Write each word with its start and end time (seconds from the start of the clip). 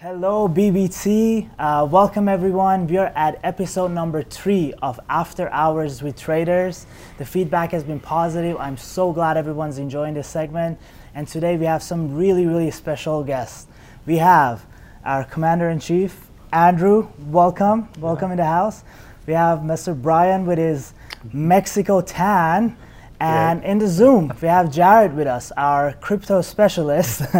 Hello, 0.00 0.48
BBT. 0.48 1.50
Uh, 1.58 1.84
welcome, 1.90 2.28
everyone. 2.28 2.86
We 2.86 2.98
are 2.98 3.10
at 3.16 3.40
episode 3.42 3.90
number 3.90 4.22
three 4.22 4.72
of 4.80 5.00
After 5.08 5.50
Hours 5.50 6.04
with 6.04 6.16
Traders. 6.16 6.86
The 7.16 7.26
feedback 7.26 7.72
has 7.72 7.82
been 7.82 7.98
positive. 7.98 8.56
I'm 8.60 8.76
so 8.76 9.12
glad 9.12 9.36
everyone's 9.36 9.78
enjoying 9.78 10.14
this 10.14 10.28
segment. 10.28 10.78
And 11.16 11.26
today 11.26 11.56
we 11.56 11.64
have 11.64 11.82
some 11.82 12.14
really, 12.14 12.46
really 12.46 12.70
special 12.70 13.24
guests. 13.24 13.66
We 14.06 14.18
have 14.18 14.64
our 15.04 15.24
Commander 15.24 15.68
in 15.68 15.80
Chief, 15.80 16.28
Andrew. 16.52 17.08
Welcome. 17.26 17.88
Welcome 17.98 18.30
in 18.30 18.36
the 18.36 18.44
house. 18.44 18.84
We 19.26 19.32
have 19.32 19.62
Mr. 19.62 20.00
Brian 20.00 20.46
with 20.46 20.58
his 20.58 20.94
Mexico 21.32 22.02
tan. 22.02 22.76
And 23.18 23.64
in 23.64 23.78
the 23.78 23.88
Zoom, 23.88 24.32
we 24.40 24.46
have 24.46 24.70
Jared 24.70 25.16
with 25.16 25.26
us, 25.26 25.50
our 25.56 25.94
crypto 25.94 26.40
specialist. 26.40 27.22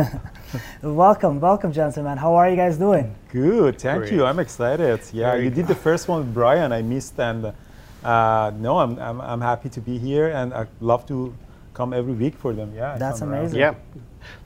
welcome, 0.82 1.40
welcome, 1.40 1.72
gentlemen. 1.72 2.16
How 2.18 2.34
are 2.34 2.48
you 2.48 2.56
guys 2.56 2.78
doing? 2.78 3.14
Good, 3.30 3.80
thank 3.80 4.00
Great. 4.00 4.12
you. 4.12 4.24
I'm 4.24 4.38
excited. 4.38 5.00
Yeah, 5.12 5.32
Very 5.32 5.44
you 5.44 5.50
did 5.50 5.66
the 5.66 5.74
first 5.74 6.08
one 6.08 6.20
with 6.20 6.34
Brian. 6.34 6.72
I 6.72 6.82
missed, 6.82 7.18
and 7.20 7.52
uh, 8.04 8.52
no, 8.56 8.78
I'm, 8.78 8.98
I'm 8.98 9.20
I'm 9.20 9.40
happy 9.40 9.68
to 9.68 9.80
be 9.80 9.98
here, 9.98 10.28
and 10.28 10.54
I'd 10.54 10.68
love 10.80 11.06
to 11.08 11.34
come 11.74 11.92
every 11.92 12.14
week 12.14 12.34
for 12.36 12.52
them. 12.52 12.72
Yeah, 12.74 12.96
That's 12.98 13.20
come 13.20 13.30
around. 13.30 13.40
amazing. 13.40 13.60
Yeah, 13.60 13.74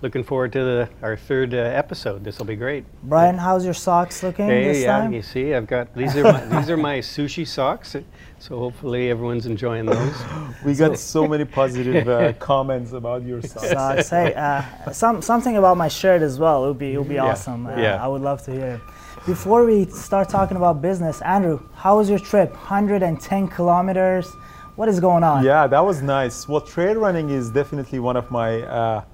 looking 0.03 0.23
forward 0.25 0.53
to 0.53 0.59
the, 0.65 0.89
our 1.03 1.17
third 1.17 1.55
uh, 1.55 1.59
episode. 1.59 2.25
This 2.25 2.39
will 2.39 2.47
be 2.47 2.57
great. 2.57 2.85
Brian, 3.03 3.39
how's 3.39 3.65
your 3.65 3.75
socks 3.75 4.23
looking 4.23 4.49
this 4.49 4.79
Hey, 4.79 4.83
yeah, 4.85 4.99
time? 4.99 5.13
you 5.13 5.23
see, 5.23 5.55
I've 5.55 5.67
got 5.67 5.95
these 5.95 6.17
are 6.17 6.23
my, 6.33 6.45
these 6.47 6.71
are 6.71 6.77
my 6.77 6.99
sushi 6.99 7.47
socks. 7.47 7.97
So 8.39 8.59
hopefully 8.59 9.11
everyone's 9.11 9.47
enjoying 9.47 9.87
those. 9.87 10.15
We 10.65 10.75
got 10.75 10.99
so 10.99 11.27
many 11.27 11.45
positive 11.45 12.09
uh, 12.09 12.33
comments 12.39 12.93
about 12.93 13.25
your 13.25 13.43
socks. 13.43 13.71
Socks. 13.71 14.11
Hey, 14.11 14.35
uh, 14.35 14.63
some 14.93 15.23
something 15.23 15.57
about 15.57 15.77
my 15.77 15.89
shirt 15.89 16.23
as 16.23 16.39
well. 16.39 16.65
It 16.65 16.69
would 16.69 16.79
be 16.79 16.93
it 16.95 16.99
would 16.99 17.09
be 17.09 17.15
Yeah, 17.17 17.33
awesome. 17.33 17.67
Uh, 17.67 17.77
yeah. 17.77 18.05
I 18.05 18.07
would 18.09 18.23
love 18.23 18.43
to 18.45 18.53
hear. 18.53 18.81
Before 19.27 19.65
we 19.65 19.85
start 19.87 20.29
talking 20.29 20.57
about 20.57 20.83
business, 20.83 21.23
Andrew, 21.23 21.61
how 21.75 21.99
was 21.99 22.11
your 22.11 22.19
trip? 22.19 22.51
110 22.51 23.49
kilometers. 23.49 24.27
What 24.75 24.89
is 24.89 24.99
going 25.01 25.23
on? 25.23 25.45
Yeah, 25.45 25.67
that 25.69 25.85
was 25.85 26.01
nice. 26.03 26.49
Well, 26.49 26.61
trail 26.61 26.95
running 26.97 27.29
is 27.31 27.51
definitely 27.51 27.99
one 28.01 28.17
of 28.17 28.31
my 28.31 28.63
uh, 28.63 29.05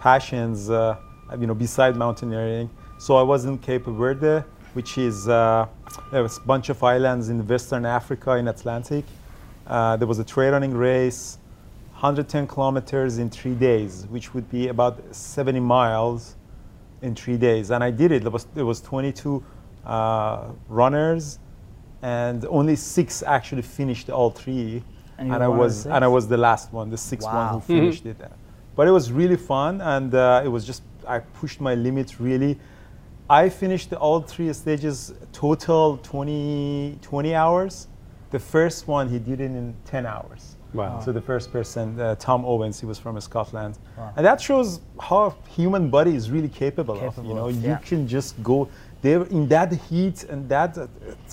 passions, 0.00 0.70
uh, 0.70 0.96
you 1.38 1.46
know, 1.46 1.54
beside 1.54 1.96
mountaineering. 1.96 2.70
So 2.98 3.16
I 3.16 3.22
was 3.22 3.44
in 3.44 3.58
Cape 3.58 3.84
Verde, 3.86 4.44
which 4.74 4.98
is 4.98 5.28
uh, 5.28 5.66
a 6.12 6.28
bunch 6.46 6.68
of 6.68 6.82
islands 6.82 7.28
in 7.28 7.46
Western 7.46 7.84
Africa 7.86 8.36
in 8.36 8.48
Atlantic. 8.48 9.04
Uh, 9.66 9.96
there 9.96 10.06
was 10.08 10.18
a 10.18 10.24
trail 10.24 10.52
running 10.52 10.74
race, 10.74 11.38
110 11.92 12.46
kilometers 12.46 13.18
in 13.18 13.28
three 13.28 13.54
days, 13.54 14.06
which 14.08 14.34
would 14.34 14.48
be 14.50 14.68
about 14.68 14.98
70 15.14 15.60
miles 15.60 16.36
in 17.02 17.14
three 17.14 17.36
days. 17.36 17.70
And 17.70 17.82
I 17.84 17.90
did 17.90 18.12
it. 18.12 18.22
There 18.22 18.30
was, 18.30 18.44
there 18.54 18.66
was 18.66 18.80
22 18.80 19.42
uh, 19.84 20.44
runners, 20.68 21.38
and 22.02 22.44
only 22.46 22.76
six 22.76 23.22
actually 23.22 23.62
finished 23.62 24.10
all 24.10 24.30
three. 24.30 24.82
And 25.18 25.32
And, 25.32 25.42
I 25.42 25.48
one 25.48 25.58
of 25.58 25.64
was 25.64 25.86
and 25.86 26.04
I 26.04 26.08
was 26.08 26.28
the 26.28 26.36
last 26.36 26.72
one, 26.72 26.90
the 26.90 26.96
sixth 26.96 27.26
Wow. 27.26 27.34
one 27.34 27.54
who 27.54 27.60
finished 27.60 28.06
it. 28.06 28.16
But 28.78 28.86
it 28.86 28.92
was 28.92 29.10
really 29.10 29.34
fun, 29.34 29.80
and 29.80 30.14
uh, 30.14 30.42
it 30.44 30.46
was 30.46 30.64
just 30.64 30.82
I 31.04 31.18
pushed 31.18 31.60
my 31.60 31.74
limits 31.74 32.20
really. 32.20 32.60
I 33.28 33.48
finished 33.48 33.92
all 33.92 34.20
three 34.20 34.52
stages 34.52 35.14
total 35.32 35.96
20, 36.04 36.98
20 37.02 37.34
hours. 37.34 37.88
The 38.30 38.38
first 38.38 38.86
one 38.86 39.08
he 39.08 39.18
did 39.18 39.40
it 39.40 39.50
in 39.50 39.74
10 39.84 40.06
hours. 40.06 40.54
Wow. 40.72 41.00
So 41.00 41.10
the 41.10 41.20
first 41.20 41.50
person, 41.50 41.98
uh, 41.98 42.14
Tom 42.20 42.44
Owens, 42.44 42.78
he 42.78 42.86
was 42.86 43.00
from 43.00 43.20
Scotland, 43.20 43.80
Wow. 43.96 44.12
and 44.16 44.24
that 44.24 44.40
shows 44.40 44.80
how 45.00 45.34
human 45.48 45.90
body 45.90 46.14
is 46.14 46.30
really 46.30 46.48
capable, 46.48 47.00
of. 47.00 47.16
You 47.26 47.34
know, 47.34 47.48
of, 47.48 47.56
you 47.56 47.76
can 47.84 48.06
just 48.06 48.40
go. 48.44 48.68
They 49.02 49.16
were 49.16 49.26
in 49.26 49.48
that 49.48 49.72
heat 49.72 50.22
and 50.30 50.48
that 50.50 50.78
uh, 50.78 50.86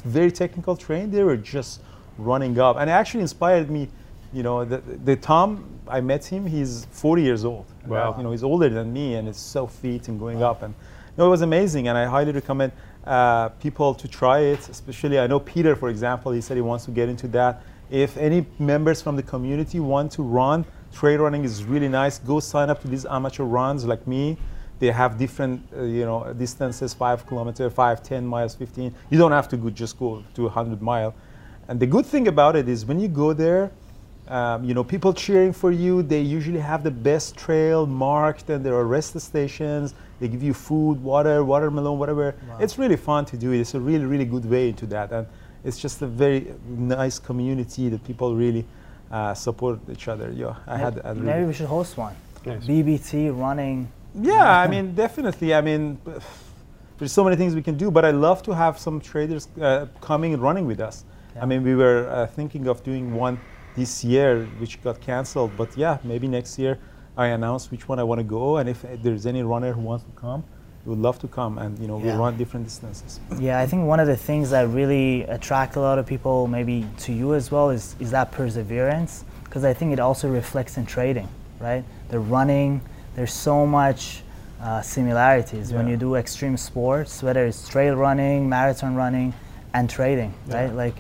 very 0.04 0.32
technical 0.32 0.76
train. 0.76 1.12
They 1.12 1.24
were 1.24 1.38
just 1.38 1.82
running 2.18 2.58
up, 2.60 2.78
and 2.78 2.90
it 2.90 2.94
actually 2.94 3.22
inspired 3.22 3.70
me. 3.70 3.88
You 4.34 4.42
know, 4.42 4.66
the, 4.66 4.78
the 4.78 5.16
Tom 5.16 5.75
I 5.88 6.02
met 6.02 6.26
him. 6.26 6.46
He's 6.46 6.86
40 6.92 7.22
years 7.22 7.46
old. 7.46 7.66
Wow. 7.86 8.16
You 8.18 8.24
know, 8.24 8.32
he's 8.32 8.44
older 8.44 8.70
than 8.70 8.92
me, 8.92 9.16
and 9.16 9.28
it's 9.28 9.40
so 9.40 9.68
fit 9.68 10.08
and 10.08 10.20
going 10.20 10.44
up, 10.44 10.62
and 10.64 10.74
no, 11.18 11.28
it 11.28 11.30
was 11.30 11.42
amazing, 11.42 11.88
and 11.88 11.98
I 11.98 12.06
highly 12.06 12.34
recommend 12.34 12.74
uh, 13.06 13.50
people 13.50 13.96
to 13.96 14.08
try 14.08 14.40
it. 14.40 14.68
Especially, 14.68 15.18
I 15.18 15.28
know 15.28 15.40
Peter, 15.40 15.76
for 15.76 15.90
example, 15.90 16.34
he 16.34 16.42
said 16.42 16.58
he 16.58 16.62
wants 16.62 16.86
to 16.86 16.92
get 16.92 17.08
into 17.08 17.28
that. 17.30 17.62
If 17.90 18.18
any 18.18 18.46
members 18.60 19.02
from 19.02 19.16
the 19.16 19.24
community 19.24 19.80
want 19.80 20.12
to 20.14 20.24
run, 20.24 20.66
trail 20.92 21.22
running 21.22 21.46
is 21.46 21.64
really 21.64 21.88
nice. 21.88 22.20
Go 22.20 22.40
sign 22.40 22.70
up 22.70 22.82
to 22.82 22.88
these 22.88 23.06
amateur 23.06 23.44
runs 23.44 23.86
like 23.86 24.06
me. 24.08 24.38
They 24.80 24.92
have 24.92 25.18
different, 25.18 25.62
uh, 25.74 25.84
you 25.84 26.04
know, 26.04 26.34
distances: 26.34 26.94
five 26.94 27.26
kilometer, 27.28 27.70
five, 27.70 28.04
10 28.04 28.26
miles, 28.26 28.56
15. 28.56 28.94
You 29.10 29.18
don't 29.18 29.32
have 29.32 29.48
to 29.50 29.58
go, 29.58 29.70
just 29.70 29.98
go 29.98 30.22
to 30.34 30.44
100 30.44 30.82
mile. 30.82 31.16
And 31.70 31.80
the 31.80 31.88
good 31.88 32.06
thing 32.06 32.28
about 32.28 32.58
it 32.58 32.68
is 32.68 32.86
when 32.86 33.00
you 33.00 33.08
go 33.08 33.32
there, 33.32 33.72
um, 34.28 34.64
you 34.64 34.74
know, 34.74 34.84
people 34.84 35.14
cheering 35.14 35.54
for 35.54 35.72
you. 35.72 36.02
They 36.02 36.22
usually 36.22 36.60
have 36.60 36.84
the 36.84 36.92
best 36.92 37.38
trail 37.38 37.86
marked, 37.86 38.50
and 38.50 38.66
there 38.66 38.74
are 38.74 38.86
rest 38.86 39.20
stations. 39.20 39.94
They 40.20 40.28
give 40.28 40.42
you 40.42 40.54
food, 40.54 41.02
water, 41.04 41.44
watermelon, 41.44 42.00
whatever. 42.00 42.36
Wow. 42.50 42.58
It's 42.60 42.78
really 42.78 42.96
fun 42.96 43.26
to 43.26 43.38
do 43.38 43.52
it. 43.52 43.60
It's 43.60 43.76
a 43.76 43.80
really, 43.80 44.06
really 44.06 44.26
good 44.26 44.46
way 44.46 44.70
into 44.70 44.88
that, 44.88 45.12
and 45.12 45.28
it's 45.64 45.78
just 45.78 46.02
a 46.02 46.08
very 46.08 46.54
nice 46.68 47.20
community 47.20 47.90
that 47.90 48.04
people 48.04 48.36
really 48.36 48.66
uh, 49.12 49.34
support 49.34 49.80
each 49.92 50.08
other. 50.08 50.32
Yeah, 50.32 50.56
I 50.66 50.78
had. 50.78 51.02
I 51.04 51.10
really 51.10 51.22
Maybe 51.22 51.46
we 51.46 51.54
should 51.54 51.68
host 51.68 51.98
one. 51.98 52.16
Nice. 52.46 52.66
BBT 52.66 53.38
running. 53.38 53.92
yeah, 54.20 54.60
I 54.60 54.68
mean, 54.68 54.96
definitely. 54.96 55.54
I 55.54 55.62
mean, 55.62 56.00
there's 56.98 57.12
so 57.12 57.24
many 57.24 57.36
things 57.36 57.54
we 57.54 57.62
can 57.62 57.78
do, 57.78 57.92
but 57.92 58.06
I 58.06 58.12
love 58.12 58.42
to 58.44 58.56
have 58.56 58.80
some 58.80 59.00
traders 59.00 59.48
uh, 59.62 59.86
coming 60.02 60.34
and 60.34 60.42
running 60.42 60.66
with 60.66 60.80
us. 60.80 61.04
Yeah. 61.36 61.44
I 61.44 61.46
mean, 61.46 61.64
we 61.64 61.76
were 61.76 62.10
uh, 62.10 62.28
thinking 62.28 62.68
of 62.68 62.84
doing 62.84 63.14
one 63.14 63.40
this 63.76 64.04
year, 64.04 64.46
which 64.60 64.82
got 64.84 65.00
canceled. 65.02 65.52
But 65.58 65.76
yeah, 65.78 65.98
maybe 66.04 66.28
next 66.28 66.58
year 66.58 66.78
I 67.18 67.28
announce 67.28 67.72
which 67.72 67.88
one 67.88 68.00
I 68.00 68.04
want 68.04 68.20
to 68.20 68.24
go, 68.24 68.58
and 68.58 68.68
if 68.70 68.86
there's 69.04 69.26
any 69.26 69.44
runner 69.44 69.72
who 69.74 69.82
wants 69.82 70.06
to 70.06 70.12
come, 70.20 70.44
we 70.86 70.92
would 70.92 71.00
love 71.00 71.18
to 71.20 71.28
come, 71.28 71.58
and 71.58 71.78
you 71.80 71.88
know, 71.88 71.98
Yeah. 72.00 72.14
we 72.14 72.20
run 72.20 72.38
different 72.38 72.66
distances. 72.66 73.20
Yeah, 73.40 73.60
I 73.60 73.66
think 73.66 73.88
one 73.88 74.00
of 74.00 74.08
the 74.08 74.18
things 74.18 74.50
that 74.52 74.68
really 74.70 75.24
attract 75.24 75.76
a 75.78 75.80
lot 75.80 75.98
of 75.98 76.06
people, 76.06 76.48
maybe 76.48 76.86
to 77.00 77.14
you 77.14 77.34
as 77.34 77.52
well, 77.52 77.70
is, 77.72 77.96
is 78.00 78.12
that 78.12 78.32
perseverance. 78.32 79.24
Because 79.46 79.64
I 79.64 79.74
think 79.74 79.94
it 79.94 80.00
also 80.00 80.28
reflects 80.30 80.78
in 80.78 80.86
trading, 80.86 81.30
right? 81.60 81.84
The 82.10 82.20
running, 82.20 82.82
there's 83.16 83.32
so 83.34 83.66
much 83.66 84.22
uh, 84.62 84.82
similarities 84.82 85.72
when 85.72 85.88
you 85.88 85.96
do 85.96 86.16
extreme 86.16 86.58
sports, 86.58 87.24
whether 87.24 87.46
it's 87.46 87.68
trail 87.68 87.96
running, 87.96 88.50
marathon 88.50 88.96
running, 88.96 89.34
and 89.74 89.90
trading, 89.90 90.34
right? 90.48 90.74
Like 90.74 90.96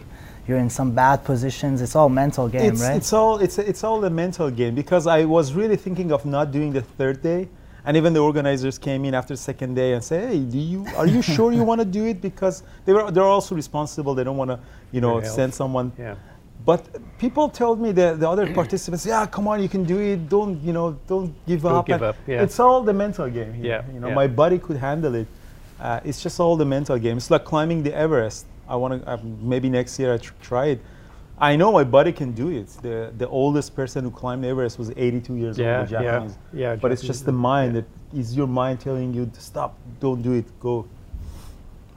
you're 0.47 0.57
in 0.59 0.69
some 0.69 0.91
bad 0.91 1.23
positions. 1.23 1.81
It's 1.81 1.95
all 1.95 2.09
mental 2.09 2.47
game, 2.47 2.73
it's, 2.73 2.81
right? 2.81 2.95
it's 2.97 3.13
all 3.13 3.39
it's 3.39 3.57
it's 3.57 3.83
all 3.83 4.03
a 4.06 4.09
mental 4.09 4.50
game 4.51 4.75
because 4.75 5.07
I 5.07 5.25
was 5.25 5.53
really 5.53 5.75
thinking 5.78 6.11
of 6.11 6.25
not 6.25 6.51
doing 6.51 6.72
the 6.73 6.81
third 6.81 7.22
day, 7.22 7.47
and 7.85 7.97
even 7.97 8.13
the 8.13 8.19
organizers 8.19 8.78
came 8.78 9.06
in 9.06 9.13
after 9.13 9.33
the 9.33 9.38
second 9.51 9.73
day 9.75 9.94
and 9.94 10.03
said, 10.03 10.29
"Hey, 10.29 10.39
do 10.39 10.57
you 10.57 10.85
are 10.97 11.07
you 11.07 11.22
sure 11.22 11.51
you 11.51 11.63
want 11.63 11.81
to 11.81 11.85
do 11.85 12.06
it?" 12.06 12.22
Because 12.22 12.63
they 12.85 12.94
were 12.94 13.09
they're 13.11 13.23
also 13.23 13.56
responsible. 13.56 14.13
They 14.16 14.23
don't 14.23 14.38
want 14.38 14.51
to 14.51 14.59
you 14.91 15.01
know 15.01 15.13
Your 15.13 15.22
health. 15.22 15.35
send 15.35 15.53
someone. 15.53 15.91
Yeah. 15.97 16.16
But 16.66 16.81
people 17.19 17.47
told 17.50 17.79
me 17.79 17.91
that 17.91 18.19
the 18.19 18.27
other 18.27 18.51
participants, 18.51 19.06
yeah, 19.06 19.27
come 19.27 19.47
on, 19.47 19.62
you 19.62 19.69
can 19.69 19.83
do 19.83 20.00
it. 20.00 20.27
Don't 20.29 20.59
you 20.62 20.73
know? 20.73 20.97
Don't 21.06 21.33
give 21.45 21.62
Don't 21.62 21.75
up. 21.75 21.85
give 21.85 22.01
up, 22.01 22.16
yeah. 22.25 22.41
It's 22.41 22.59
all 22.59 22.81
the 22.81 22.94
mental 22.94 23.29
game 23.29 23.53
here. 23.53 23.66
Yeah, 23.85 23.94
You 23.94 24.00
know, 24.00 24.07
yeah. 24.07 24.16
my 24.16 24.25
body 24.27 24.57
could 24.57 24.77
handle 24.77 25.13
it. 25.13 25.27
Uh, 25.79 26.00
it's 26.03 26.23
just 26.23 26.39
all 26.39 26.56
the 26.56 26.66
mental 26.66 26.97
game. 26.97 27.17
It's 27.17 27.29
like 27.29 27.45
climbing 27.45 27.83
the 27.83 27.94
Everest. 27.94 28.45
I 28.68 28.76
want 28.76 29.02
to 29.03 29.09
uh, 29.09 29.18
maybe 29.42 29.70
next 29.70 30.00
year 30.00 30.14
I 30.14 30.18
tr- 30.18 30.34
try 30.42 30.66
it. 30.68 30.80
I 31.38 31.58
know 31.58 31.72
my 31.72 31.84
body 31.84 32.12
can 32.14 32.31
do 32.31 32.50
it. 32.50 32.68
The 32.81 33.12
the 33.18 33.28
oldest 33.28 33.76
person 33.76 34.03
who 34.03 34.12
climbed 34.12 34.46
Everest 34.46 34.80
was 34.80 34.92
82 34.96 35.36
years 35.36 35.58
Yeah, 35.58 35.80
old, 35.81 35.92
a 35.92 36.03
yeah, 36.03 36.30
yeah, 36.53 36.75
But 36.75 36.92
it's 36.92 37.02
just 37.02 37.25
the 37.25 37.31
mind 37.34 37.75
yeah. 37.75 37.81
that 37.81 38.20
is 38.20 38.36
your 38.36 38.48
mind 38.48 38.80
telling 38.80 39.14
you 39.14 39.25
to 39.25 39.42
stop, 39.42 39.75
don't 40.00 40.22
do 40.22 40.34
it, 40.34 40.46
go. 40.59 40.88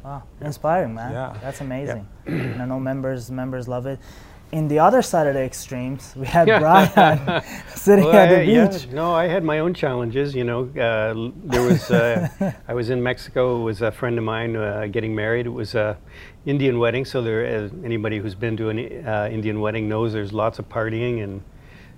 Wow, 0.04 0.22
inspiring, 0.40 0.94
man. 0.94 1.12
Yeah. 1.12 1.37
That's 1.42 1.60
amazing. 1.60 2.06
and 2.26 2.62
I 2.62 2.64
know 2.64 2.81
members 2.81 3.31
members 3.31 3.69
love 3.69 3.87
it. 3.87 3.98
In 4.50 4.66
the 4.68 4.78
other 4.78 5.02
side 5.02 5.26
of 5.26 5.34
the 5.34 5.42
extremes, 5.42 6.14
we 6.16 6.26
had 6.26 6.46
Brian 6.46 7.42
sitting 7.74 8.04
Well, 8.06 8.14
at 8.16 8.30
the 8.30 8.38
I- 8.38 8.42
yeah, 8.42 8.66
beach. 8.68 8.88
no, 8.88 9.12
I 9.14 9.26
had 9.26 9.44
my 9.44 9.58
own 9.58 9.74
challenges. 9.74 10.34
You 10.34 10.44
know, 10.44 10.62
uh, 10.70 11.30
there 11.44 11.62
was. 11.62 11.90
Uh, 11.90 12.28
I 12.68 12.72
was 12.72 12.88
in 12.88 13.02
Mexico. 13.02 13.60
It 13.60 13.64
was 13.64 13.82
a 13.82 13.92
friend 13.92 14.16
of 14.16 14.24
mine 14.24 14.56
uh, 14.56 14.86
getting 14.90 15.14
married. 15.14 15.44
It 15.44 15.50
was 15.50 15.74
a 15.74 15.98
Indian 16.46 16.78
wedding. 16.78 17.04
So 17.04 17.20
there, 17.20 17.44
uh, 17.44 17.68
anybody 17.84 18.18
who's 18.18 18.34
been 18.34 18.56
to 18.56 18.70
an 18.70 18.78
uh, 19.06 19.28
Indian 19.30 19.60
wedding 19.60 19.86
knows 19.86 20.14
there's 20.14 20.32
lots 20.32 20.58
of 20.58 20.68
partying 20.68 21.22
and. 21.22 21.42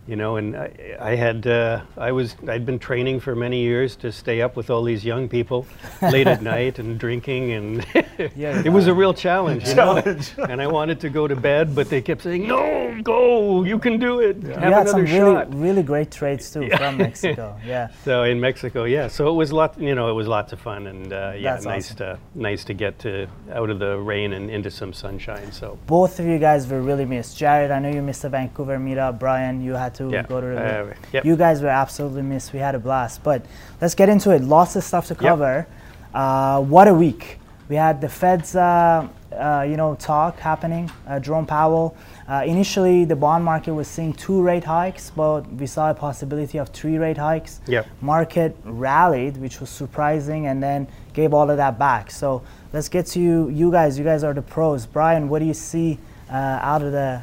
You 0.07 0.17
know, 0.17 0.37
and 0.37 0.57
I, 0.57 0.97
I 0.99 1.15
had, 1.15 1.47
uh, 1.47 1.83
I 1.97 2.11
was, 2.11 2.35
I'd 2.49 2.67
been 2.67 2.79
training 2.81 3.21
for 3.21 3.37
many 3.37 3.61
years 3.61 3.95
to 3.97 4.11
stay 4.11 4.43
up 4.43 4.57
with 4.57 4.69
all 4.69 4.83
these 4.83 5.05
young 5.05 5.29
people 5.29 5.67
late 6.03 6.27
at 6.27 6.43
night 6.43 6.79
and 6.79 6.99
drinking, 6.99 7.53
and 7.53 7.87
Yeah, 8.37 8.63
it 8.65 8.71
was 8.71 8.87
a 8.87 8.95
real 8.95 9.15
challenge. 9.15 9.69
You 9.69 9.75
know? 9.75 10.01
Challenge. 10.01 10.35
and 10.51 10.61
I 10.61 10.67
wanted 10.67 11.01
to 11.01 11.09
go 11.11 11.27
to 11.29 11.37
bed, 11.37 11.75
but 11.75 11.89
they 11.89 12.03
kept 12.03 12.23
saying, 12.23 12.47
"No, 12.47 12.99
go, 13.03 13.63
you 13.65 13.79
can 13.79 13.99
do 13.99 14.21
it. 14.21 14.37
You 14.43 14.49
Have 14.51 14.73
had 14.73 14.89
some 14.89 15.01
another 15.01 15.19
really, 15.25 15.35
shot. 15.35 15.55
really 15.55 15.83
great 15.83 16.11
trades 16.11 16.51
too 16.53 16.69
from 16.71 16.99
Mexico. 16.99 17.59
Yeah. 17.65 17.89
So 18.05 18.25
in 18.25 18.41
Mexico, 18.41 18.85
yeah. 18.85 19.09
So 19.09 19.29
it 19.31 19.35
was 19.35 19.53
lot, 19.53 19.81
you 19.81 19.95
know, 19.95 20.11
it 20.11 20.15
was 20.15 20.27
lots 20.27 20.53
of 20.53 20.61
fun, 20.61 20.87
and 20.87 21.13
uh, 21.13 21.33
yeah, 21.37 21.53
That's 21.55 21.65
nice 21.65 21.93
awesome. 21.93 21.97
to 21.97 22.19
nice 22.35 22.65
to 22.65 22.75
get 22.75 22.99
to 23.01 23.27
out 23.53 23.71
of 23.71 23.79
the 23.79 23.97
rain 23.97 24.33
and 24.33 24.51
into 24.51 24.71
some 24.71 24.93
sunshine. 24.93 25.53
So 25.53 25.79
Both 25.87 26.19
of 26.21 26.27
you 26.27 26.39
guys 26.39 26.67
were 26.69 26.83
really 26.83 27.05
missed. 27.07 27.39
Jared, 27.39 27.71
I 27.71 27.79
know 27.79 27.91
you 27.91 28.03
missed 28.03 28.23
the 28.23 28.29
Vancouver 28.29 28.79
meetup. 28.79 29.19
Brian, 29.19 29.63
you 29.63 29.75
had 29.75 29.90
to 29.95 30.11
Yeah, 30.11 30.23
go 30.23 30.41
to 30.41 30.47
the. 30.47 30.91
uh, 30.91 30.95
yep. 31.13 31.25
You 31.25 31.37
guys 31.37 31.63
were 31.63 31.69
absolutely 31.69 32.23
missed. 32.23 32.53
We 32.53 32.59
had 32.59 32.75
a 32.75 32.79
blast. 32.79 33.23
But 33.23 33.45
let's 33.81 33.95
get 33.95 34.09
into 34.09 34.31
it. 34.31 34.43
Lots 34.43 34.77
of 34.77 34.85
stuff 34.85 35.07
to 35.09 35.15
cover. 35.15 35.67
Uh, 36.15 36.61
what 36.63 36.89
a 36.89 36.95
week. 36.95 37.39
We 37.69 37.77
had 37.77 38.01
the 38.01 38.09
Fed's, 38.09 38.57
uh, 38.57 39.07
uh, 39.33 39.65
you 39.69 39.77
know, 39.77 39.95
talk 39.95 40.39
happening. 40.41 40.91
Uh, 41.07 41.21
Jerome 41.21 41.47
Powell. 41.47 41.97
Uh, 42.29 42.43
initially, 42.45 43.05
the 43.05 43.15
bond 43.15 43.45
market 43.45 43.73
was 43.73 43.87
seeing 43.87 44.13
two 44.13 44.43
rate 44.43 44.65
hikes, 44.65 45.11
but 45.11 45.43
we 45.53 45.67
saw 45.67 45.91
a 45.91 45.95
possibility 45.95 46.59
of 46.59 46.69
three 46.71 46.99
rate 46.99 47.17
hikes. 47.17 47.61
Yep. 47.67 47.87
Market 48.01 48.57
rallied, 48.65 49.37
which 49.37 49.61
was 49.61 49.71
surprising, 49.71 50.47
and 50.47 50.61
then 50.63 50.89
gave 51.13 51.33
all 51.33 51.49
of 51.51 51.57
that 51.59 51.79
back. 51.79 52.11
So 52.11 52.43
let's 52.73 52.89
get 52.89 53.07
to 53.07 53.21
you, 53.21 53.49
you 53.51 53.71
guys. 53.71 53.97
You 53.99 54.05
guys 54.05 54.25
are 54.25 54.35
the 54.35 54.43
pros. 54.43 54.85
Brian, 54.87 55.29
what 55.29 55.39
do 55.39 55.45
you 55.45 55.55
see 55.55 55.99
uh, 56.29 56.35
out 56.35 56.83
of 56.83 56.91
the, 56.93 57.21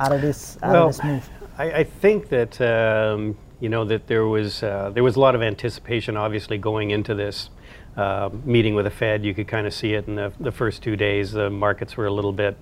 out 0.00 0.12
of 0.12 0.20
this, 0.22 0.56
out 0.62 0.72
Well, 0.72 0.88
of 0.88 0.96
this 0.96 1.04
move? 1.04 1.30
I, 1.58 1.64
I 1.64 1.84
think 1.84 2.28
that 2.30 2.60
um, 2.60 3.36
you 3.60 3.68
know 3.68 3.84
that 3.84 4.06
there 4.06 4.26
was 4.26 4.62
uh, 4.62 4.90
there 4.94 5.02
was 5.02 5.16
a 5.16 5.20
lot 5.20 5.34
of 5.34 5.42
anticipation, 5.42 6.16
obviously, 6.16 6.56
going 6.56 6.90
into 6.90 7.14
this 7.14 7.50
uh, 7.96 8.30
meeting 8.44 8.74
with 8.74 8.86
the 8.86 8.90
Fed. 8.90 9.24
You 9.24 9.34
could 9.34 9.48
kind 9.48 9.66
of 9.66 9.74
see 9.74 9.92
it 9.92 10.08
in 10.08 10.14
the, 10.14 10.32
the 10.40 10.50
first 10.50 10.82
two 10.82 10.96
days. 10.96 11.32
The 11.32 11.50
markets 11.50 11.96
were 11.96 12.06
a 12.06 12.10
little 12.10 12.32
bit 12.32 12.56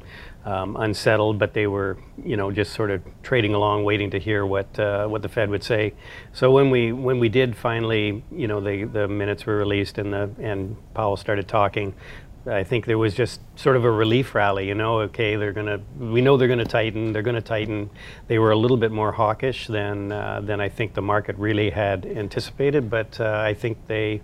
um, 0.44 0.76
unsettled, 0.76 1.38
but 1.38 1.54
they 1.54 1.68
were 1.68 1.98
you 2.24 2.36
know 2.36 2.50
just 2.50 2.72
sort 2.72 2.90
of 2.90 3.02
trading 3.22 3.54
along, 3.54 3.84
waiting 3.84 4.10
to 4.10 4.18
hear 4.18 4.44
what 4.44 4.76
uh, 4.78 5.06
what 5.06 5.22
the 5.22 5.28
Fed 5.28 5.50
would 5.50 5.62
say. 5.62 5.94
So 6.32 6.50
when 6.50 6.70
we 6.70 6.92
when 6.92 7.20
we 7.20 7.28
did 7.28 7.56
finally, 7.56 8.24
you 8.32 8.48
know, 8.48 8.60
the 8.60 8.84
the 8.84 9.06
minutes 9.06 9.46
were 9.46 9.56
released 9.56 9.98
and 9.98 10.12
the 10.12 10.30
and 10.40 10.76
Powell 10.94 11.16
started 11.16 11.46
talking. 11.46 11.94
I 12.46 12.64
think 12.64 12.86
there 12.86 12.96
was 12.96 13.14
just 13.14 13.40
sort 13.54 13.76
of 13.76 13.84
a 13.84 13.90
relief 13.90 14.34
rally, 14.34 14.66
you 14.66 14.74
know. 14.74 15.00
Okay, 15.00 15.36
they're 15.36 15.52
gonna. 15.52 15.80
We 15.98 16.22
know 16.22 16.36
they're 16.36 16.48
gonna 16.48 16.64
tighten. 16.64 17.12
They're 17.12 17.22
gonna 17.22 17.42
tighten. 17.42 17.90
They 18.28 18.38
were 18.38 18.50
a 18.50 18.56
little 18.56 18.78
bit 18.78 18.90
more 18.92 19.12
hawkish 19.12 19.66
than 19.66 20.10
uh, 20.10 20.40
than 20.40 20.60
I 20.60 20.70
think 20.70 20.94
the 20.94 21.02
market 21.02 21.36
really 21.36 21.70
had 21.70 22.06
anticipated. 22.06 22.88
But 22.88 23.20
uh, 23.20 23.42
I 23.44 23.52
think 23.52 23.86
they, 23.86 24.22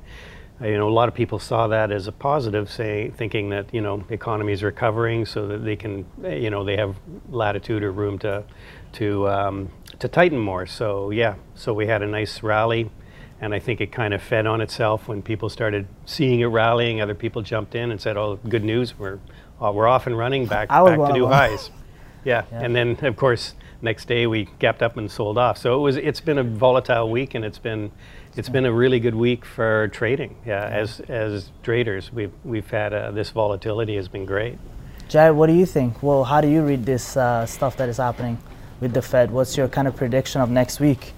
you 0.63 0.79
know, 0.79 0.89
a 0.89 0.97
lot 0.97 1.09
of 1.09 1.15
people 1.15 1.39
saw 1.39 1.67
that 1.69 1.93
as 1.93 2.07
a 2.07 2.13
positive, 2.13 2.71
say, 2.71 3.11
thinking 3.11 3.51
that 3.51 3.73
you 3.75 3.83
know 3.83 3.99
the 4.09 4.15
economy 4.15 4.55
is 4.55 4.63
recovering, 4.63 5.27
so 5.27 5.47
that 5.49 5.65
they 5.65 5.77
can, 5.77 6.07
you 6.25 6.49
know, 6.49 6.65
they 6.65 6.77
have 6.79 6.97
latitude 7.29 7.83
or 7.83 7.93
room 7.93 8.19
to 8.21 8.45
to 8.93 9.29
um, 9.29 9.71
to 9.99 10.09
tighten 10.09 10.39
more. 10.39 10.65
So 10.65 11.11
yeah, 11.11 11.35
so 11.55 11.75
we 11.75 11.87
had 11.87 12.01
a 12.03 12.07
nice 12.07 12.43
rally 12.43 12.91
and 13.41 13.55
I 13.55 13.59
think 13.59 13.81
it 13.81 13.93
kind 13.93 14.15
of 14.15 14.23
fed 14.23 14.47
on 14.47 14.61
itself 14.61 15.09
when 15.09 15.23
people 15.23 15.49
started 15.49 15.87
seeing 16.05 16.41
it 16.41 16.47
rallying. 16.47 17.01
Other 17.01 17.15
people 17.15 17.43
jumped 17.43 17.75
in 17.75 17.91
and 17.91 18.01
said, 18.01 18.17
"Oh, 18.17 18.39
good 18.49 18.65
news! 18.65 18.99
We're 18.99 19.19
uh, 19.61 19.73
we're 19.73 19.87
off 19.87 20.07
and 20.07 20.17
running 20.17 20.47
back 20.47 20.69
back 20.69 20.99
to 20.99 21.13
new 21.13 21.27
highs." 21.27 21.71
Yeah. 22.25 22.43
Yeah. 22.51 22.63
and 22.65 22.75
then 22.75 22.99
of 23.03 23.17
course 23.17 23.55
next 23.83 24.09
day 24.09 24.27
we 24.27 24.49
gapped 24.59 24.83
up 24.83 24.97
and 24.97 25.09
sold 25.11 25.39
off. 25.39 25.59
So 25.59 25.77
it 25.77 25.81
was 25.81 25.97
it's 25.97 26.21
been 26.21 26.39
a 26.39 26.43
volatile 26.43 27.11
week, 27.11 27.35
and 27.35 27.45
it's 27.45 27.59
been 27.59 27.93
it's 28.37 28.49
been 28.49 28.67
a 28.67 28.73
really 28.73 29.01
good 29.01 29.15
week 29.15 29.45
for 29.45 29.89
trading. 29.89 30.37
Yeah, 30.45 30.65
as 30.67 31.01
as 31.09 31.51
traders, 31.63 32.13
we've 32.13 32.33
we've 32.45 32.69
had 32.69 32.93
uh, 32.93 33.11
this 33.13 33.31
volatility 33.31 33.97
has 33.97 34.09
been 34.09 34.27
great. 34.27 34.59
Jared, 35.09 35.37
what 35.37 35.47
do 35.47 35.53
you 35.53 35.67
think? 35.67 36.03
Well, 36.03 36.25
how 36.25 36.41
do 36.41 36.49
you 36.49 36.63
read 36.63 36.85
this 36.85 37.17
uh, 37.17 37.47
stuff 37.47 37.77
that 37.77 37.89
is 37.89 37.99
happening 37.99 38.39
with 38.81 38.93
the 38.93 39.03
Fed? 39.03 39.31
What's 39.31 39.57
your 39.57 39.69
kind 39.69 39.87
of 39.87 39.95
prediction 39.95 40.41
of 40.41 40.51
next 40.51 40.81
week? 40.81 41.13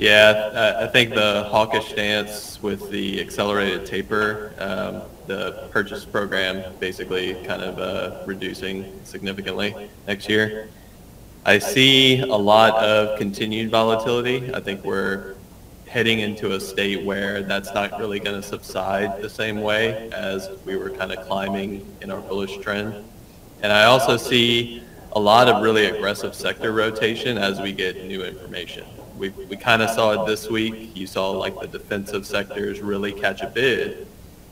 Yeah, 0.00 0.78
I 0.80 0.86
think 0.86 1.12
the 1.12 1.46
hawkish 1.50 1.90
stance 1.90 2.62
with 2.62 2.90
the 2.90 3.20
accelerated 3.20 3.84
taper, 3.84 4.54
um, 4.58 5.02
the 5.26 5.68
purchase 5.72 6.06
program 6.06 6.72
basically 6.80 7.34
kind 7.44 7.60
of 7.60 7.78
uh, 7.78 8.22
reducing 8.24 8.98
significantly 9.04 9.90
next 10.08 10.26
year. 10.26 10.70
I 11.44 11.58
see 11.58 12.20
a 12.20 12.34
lot 12.34 12.82
of 12.82 13.18
continued 13.18 13.70
volatility. 13.70 14.54
I 14.54 14.60
think 14.60 14.84
we're 14.84 15.34
heading 15.86 16.20
into 16.20 16.52
a 16.52 16.60
state 16.60 17.04
where 17.04 17.42
that's 17.42 17.74
not 17.74 17.98
really 17.98 18.20
going 18.20 18.40
to 18.40 18.48
subside 18.48 19.20
the 19.20 19.28
same 19.28 19.60
way 19.60 20.10
as 20.12 20.48
we 20.64 20.76
were 20.76 20.88
kind 20.88 21.12
of 21.12 21.26
climbing 21.26 21.86
in 22.00 22.10
our 22.10 22.22
bullish 22.22 22.56
trend. 22.60 23.04
And 23.60 23.70
I 23.70 23.84
also 23.84 24.16
see 24.16 24.82
a 25.12 25.20
lot 25.20 25.46
of 25.48 25.62
really 25.62 25.84
aggressive 25.84 26.34
sector 26.34 26.72
rotation 26.72 27.36
as 27.36 27.60
we 27.60 27.72
get 27.72 28.02
new 28.06 28.24
information. 28.24 28.86
We, 29.20 29.28
we 29.28 29.56
kind 29.58 29.82
of 29.82 29.90
saw 29.90 30.22
it 30.22 30.26
this 30.26 30.48
week. 30.48 30.96
You 30.96 31.06
saw 31.06 31.30
like 31.32 31.60
the 31.60 31.66
defensive 31.66 32.24
sectors 32.26 32.80
really 32.80 33.12
catch 33.12 33.42
a 33.42 33.48
bid 33.48 34.06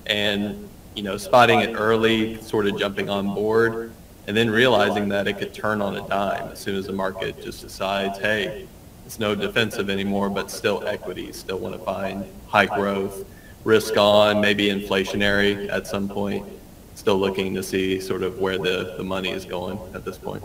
and, 0.05 0.69
you 0.95 1.03
know, 1.03 1.17
spotting 1.17 1.61
it 1.61 1.73
early, 1.73 2.41
sort 2.43 2.67
of 2.67 2.79
jumping 2.79 3.09
on 3.09 3.35
board 3.35 3.93
and 4.27 4.37
then 4.37 4.51
realizing 4.51 5.09
that 5.09 5.27
it 5.27 5.39
could 5.39 5.55
turn 5.55 5.81
on 5.81 5.97
a 5.97 6.07
dime 6.07 6.53
as 6.53 6.59
soon 6.59 6.77
as 6.77 6.85
the 6.87 6.93
market 6.93 7.43
just 7.43 7.63
decides, 7.63 8.19
hey, 8.19 8.69
it's 9.07 9.19
no 9.19 9.35
defensive 9.35 9.89
anymore, 9.89 10.29
but 10.29 10.51
still 10.51 10.87
equities, 10.87 11.37
still 11.37 11.59
want 11.59 11.75
to 11.75 11.83
find 11.83 12.27
high 12.47 12.67
growth, 12.67 13.25
risk 13.65 13.97
on, 13.97 14.39
maybe 14.39 14.67
inflationary 14.69 15.71
at 15.71 15.87
some 15.87 16.11
point. 16.11 16.47
Still 16.95 17.19
looking 17.19 17.55
to 17.55 17.63
see 17.63 18.01
sort 18.01 18.23
of 18.23 18.39
where 18.39 18.59
the, 18.59 18.97
the 18.99 19.05
money 19.05 19.31
is 19.31 19.47
going 19.47 19.79
at 19.95 20.05
this 20.05 20.19
point. 20.19 20.45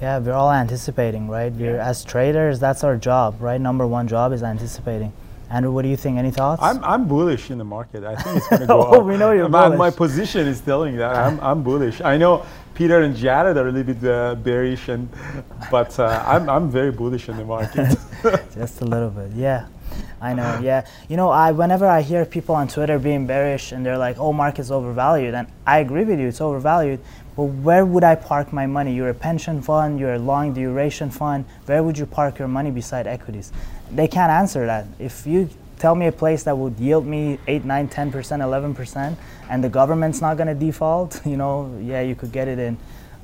Yeah, 0.00 0.18
we're 0.18 0.32
all 0.32 0.52
anticipating, 0.52 1.28
right? 1.28 1.52
We're 1.52 1.78
as 1.78 2.04
traders, 2.04 2.58
that's 2.60 2.84
our 2.84 2.96
job, 2.96 3.36
right? 3.40 3.60
Number 3.60 3.86
one 3.86 4.08
job 4.08 4.32
is 4.32 4.42
anticipating. 4.42 5.12
Andrew, 5.50 5.70
what 5.70 5.82
do 5.82 5.88
you 5.88 5.96
think? 5.96 6.18
Any 6.18 6.30
thoughts? 6.30 6.60
I'm, 6.62 6.82
I'm 6.82 7.06
bullish 7.06 7.50
in 7.50 7.58
the 7.58 7.64
market. 7.64 8.02
I 8.02 8.16
think 8.16 8.38
it's 8.38 8.48
going 8.48 8.60
to 8.62 8.66
go 8.66 8.82
Oh, 8.86 9.00
up. 9.00 9.06
we 9.06 9.16
know 9.16 9.30
you're 9.32 9.48
my, 9.48 9.66
bullish. 9.66 9.78
My 9.78 9.90
position 9.90 10.46
is 10.48 10.60
telling 10.60 10.96
that 10.96 11.14
I'm, 11.14 11.38
I'm 11.48 11.62
bullish. 11.62 12.00
I 12.00 12.16
know 12.16 12.44
Peter 12.74 13.02
and 13.02 13.14
Jared 13.14 13.56
are 13.56 13.68
a 13.68 13.72
little 13.72 13.94
bit 13.94 14.04
uh, 14.10 14.34
bearish, 14.34 14.88
and 14.88 15.08
but 15.70 15.96
uh, 16.00 16.24
I'm, 16.26 16.48
I'm 16.50 16.70
very 16.70 16.90
bullish 16.90 17.28
in 17.28 17.36
the 17.36 17.44
market. 17.44 17.96
Just 18.54 18.80
a 18.80 18.84
little 18.84 19.10
bit, 19.10 19.30
yeah. 19.32 19.66
I 20.20 20.34
know, 20.34 20.58
yeah. 20.60 20.86
You 21.08 21.16
know, 21.16 21.28
I 21.30 21.52
whenever 21.52 21.86
I 21.86 22.00
hear 22.00 22.24
people 22.24 22.54
on 22.56 22.66
Twitter 22.66 22.98
being 22.98 23.26
bearish 23.26 23.70
and 23.70 23.86
they're 23.86 23.98
like, 23.98 24.18
"Oh, 24.18 24.32
market's 24.32 24.70
overvalued," 24.70 25.34
and 25.34 25.46
I 25.66 25.78
agree 25.80 26.04
with 26.04 26.18
you, 26.18 26.28
it's 26.28 26.40
overvalued. 26.40 26.98
But 27.36 27.44
where 27.44 27.84
would 27.84 28.04
I 28.04 28.14
park 28.14 28.52
my 28.52 28.66
money? 28.66 28.94
You're 28.94 29.08
a 29.08 29.14
pension 29.14 29.60
fund, 29.60 29.98
you're 29.98 30.14
a 30.14 30.18
long 30.18 30.52
duration 30.54 31.10
fund. 31.10 31.44
Where 31.66 31.82
would 31.82 31.98
you 31.98 32.06
park 32.06 32.38
your 32.38 32.48
money 32.48 32.70
beside 32.70 33.06
equities? 33.06 33.52
They 33.90 34.06
can't 34.06 34.30
answer 34.30 34.66
that. 34.66 34.86
If 34.98 35.26
you 35.26 35.48
tell 35.78 35.94
me 35.96 36.06
a 36.06 36.12
place 36.12 36.44
that 36.44 36.56
would 36.56 36.78
yield 36.78 37.06
me 37.06 37.38
8, 37.48 37.64
9, 37.64 37.88
10%, 37.88 38.12
11%, 38.12 39.16
and 39.50 39.64
the 39.64 39.68
government's 39.68 40.20
not 40.20 40.36
going 40.36 40.46
to 40.46 40.54
default, 40.54 41.20
you 41.26 41.36
know, 41.36 41.76
yeah, 41.82 42.00
you 42.02 42.14
could 42.14 42.30
get 42.32 42.46
it 42.46 42.58
in 42.58 42.76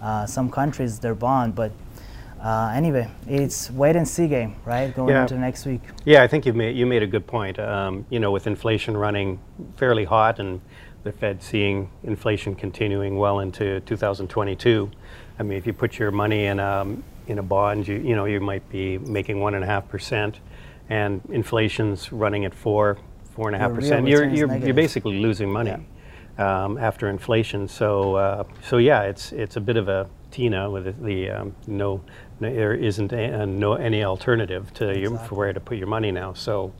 uh, 0.02 0.26
some 0.26 0.50
countries, 0.50 0.98
their 0.98 1.14
bond. 1.14 1.54
But 1.54 1.70
uh, 2.42 2.72
anyway, 2.74 3.08
it's 3.28 3.70
wait 3.70 3.96
and 3.96 4.08
see 4.08 4.26
game, 4.26 4.56
right? 4.64 4.92
Going 4.94 5.10
Yeah. 5.10 5.22
into 5.22 5.38
next 5.38 5.66
week. 5.66 5.82
Yeah, 6.04 6.22
I 6.22 6.26
think 6.26 6.46
you 6.46 6.52
made 6.54 6.74
you 6.76 6.86
made 6.86 7.02
a 7.02 7.06
good 7.06 7.26
point. 7.26 7.58
Um, 7.58 8.06
you 8.08 8.18
know, 8.18 8.30
with 8.32 8.46
inflation 8.46 8.96
running 8.96 9.38
fairly 9.76 10.04
hot 10.04 10.38
and 10.40 10.60
the 11.02 11.12
Fed 11.12 11.42
seeing 11.42 11.90
inflation 12.04 12.54
continuing 12.54 13.16
well 13.16 13.40
into 13.40 13.80
2022, 13.80 14.90
I 15.38 15.42
mean, 15.42 15.56
if 15.56 15.66
you 15.66 15.72
put 15.72 15.98
your 15.98 16.10
money 16.10 16.46
in 16.46 16.60
a 16.60 16.86
in 17.26 17.38
a 17.38 17.42
bond, 17.42 17.88
you 17.88 17.96
you 17.96 18.14
know 18.14 18.26
you 18.26 18.40
might 18.40 18.68
be 18.70 18.98
making 18.98 19.40
one 19.40 19.54
and 19.54 19.64
a 19.64 19.66
half 19.66 19.88
percent, 19.88 20.40
and 20.88 21.22
inflation's 21.30 22.12
running 22.12 22.44
at 22.44 22.54
four 22.54 22.98
four 23.34 23.48
and 23.48 23.56
a 23.56 23.58
half 23.58 23.68
Your 23.68 23.76
real 23.78 23.80
percent. 23.80 24.08
You're 24.08 24.28
you're, 24.28 24.56
you're 24.56 24.74
basically 24.74 25.18
losing 25.18 25.50
money. 25.50 25.76
Um, 26.38 26.78
after 26.78 27.10
inflation, 27.10 27.68
so 27.68 28.14
uh, 28.14 28.44
so 28.62 28.78
yeah, 28.78 29.02
it's 29.02 29.32
it's 29.32 29.56
a 29.56 29.60
bit 29.60 29.76
of 29.76 29.88
a 29.88 30.08
Tina 30.30 30.70
with 30.70 30.84
the, 30.84 30.92
the 30.92 31.30
um, 31.30 31.54
no, 31.66 32.00
no, 32.40 32.52
there 32.52 32.74
isn't 32.74 33.12
a, 33.12 33.46
no 33.46 33.74
any 33.74 34.04
alternative 34.04 34.72
to 34.74 34.98
your, 34.98 35.18
for 35.18 35.34
where 35.34 35.52
to 35.52 35.60
put 35.60 35.76
your 35.76 35.86
money 35.86 36.10
now. 36.12 36.32
So, 36.32 36.72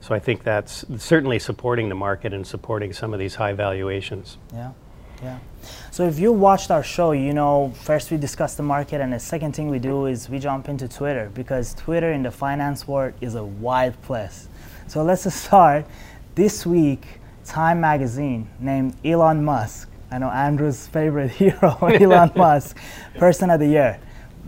so 0.00 0.14
I 0.14 0.18
think 0.18 0.44
that's 0.44 0.84
certainly 0.98 1.38
supporting 1.38 1.88
the 1.88 1.94
market 1.94 2.32
and 2.32 2.46
supporting 2.46 2.92
some 2.92 3.12
of 3.12 3.18
these 3.18 3.34
high 3.34 3.52
valuations. 3.52 4.38
Yeah, 4.52 4.72
yeah. 5.22 5.38
So 5.90 6.06
if 6.06 6.18
you 6.18 6.32
watched 6.32 6.70
our 6.70 6.82
show, 6.82 7.12
you 7.12 7.32
know, 7.32 7.72
first 7.82 8.10
we 8.10 8.16
discuss 8.16 8.54
the 8.54 8.62
market, 8.62 9.00
and 9.00 9.12
the 9.12 9.18
second 9.18 9.56
thing 9.56 9.68
we 9.68 9.78
do 9.78 10.06
is 10.06 10.28
we 10.28 10.38
jump 10.38 10.68
into 10.68 10.86
Twitter 10.86 11.30
because 11.34 11.74
Twitter 11.74 12.12
in 12.12 12.22
the 12.22 12.30
finance 12.30 12.86
world 12.86 13.14
is 13.20 13.34
a 13.34 13.44
wild 13.44 14.00
place. 14.02 14.48
So 14.86 15.02
let's 15.02 15.32
start. 15.34 15.86
This 16.34 16.66
week, 16.66 17.20
Time 17.44 17.80
Magazine 17.80 18.48
named 18.60 18.94
Elon 19.04 19.44
Musk. 19.44 19.88
I 20.10 20.18
know 20.18 20.28
Andrew's 20.28 20.86
favorite 20.86 21.30
hero, 21.42 21.76
Elon 21.82 22.30
Musk, 22.36 22.76
Person 23.16 23.50
of 23.50 23.60
the 23.60 23.66
Year. 23.66 23.98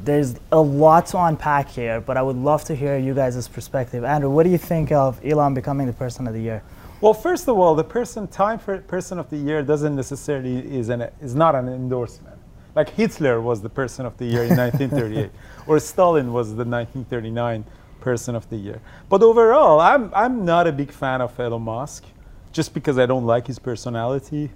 There's 0.04 0.36
a 0.52 0.60
lot 0.60 1.06
to 1.08 1.22
unpack 1.24 1.68
here, 1.68 2.00
but 2.00 2.16
I 2.16 2.22
would 2.22 2.36
love 2.36 2.64
to 2.64 2.74
hear 2.74 2.96
you 2.98 3.14
guys' 3.14 3.48
perspective. 3.48 4.04
Andrew, 4.04 4.30
what 4.30 4.44
do 4.44 4.50
you 4.50 4.58
think 4.58 4.92
of 4.92 5.24
Elon 5.24 5.54
becoming 5.54 5.86
the 5.86 5.92
Person 5.92 6.26
of 6.26 6.34
the 6.34 6.40
Year? 6.40 6.62
well, 7.00 7.14
first 7.14 7.48
of 7.48 7.56
all, 7.56 7.74
the 7.74 7.84
person 7.84 8.26
Time 8.26 8.58
for 8.58 8.78
Person 8.78 9.18
of 9.18 9.30
the 9.30 9.36
Year 9.36 9.62
doesn't 9.62 9.94
necessarily 9.94 10.58
is 10.76 10.88
an 10.88 11.08
is 11.20 11.34
not 11.34 11.54
an 11.54 11.68
endorsement. 11.68 12.38
Like 12.74 12.90
Hitler 12.90 13.40
was 13.40 13.62
the 13.62 13.68
person 13.68 14.06
of 14.06 14.16
the 14.18 14.24
year 14.24 14.44
in 14.44 14.56
1938, 14.56 15.30
or 15.66 15.80
Stalin 15.80 16.32
was 16.32 16.48
the 16.50 16.64
1939 16.64 17.64
person 18.00 18.34
of 18.34 18.48
the 18.50 18.56
year. 18.56 18.80
But 19.08 19.22
overall, 19.22 19.80
I'm, 19.80 20.12
I'm 20.14 20.44
not 20.44 20.66
a 20.66 20.72
big 20.72 20.92
fan 20.92 21.20
of 21.20 21.38
Elon 21.38 21.62
Musk 21.62 22.04
just 22.52 22.74
because 22.74 22.98
I 22.98 23.06
don't 23.06 23.26
like 23.26 23.46
his 23.46 23.58
personality. 23.58 24.50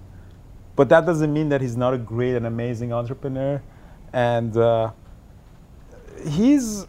But 0.75 0.89
that 0.89 1.05
doesn't 1.05 1.31
mean 1.31 1.49
that 1.49 1.61
he's 1.61 1.77
not 1.77 1.93
a 1.93 1.97
great 1.97 2.35
and 2.35 2.45
amazing 2.45 2.93
entrepreneur. 2.93 3.61
And 4.11 4.55
uh, 4.55 4.91
he's, 6.25 6.87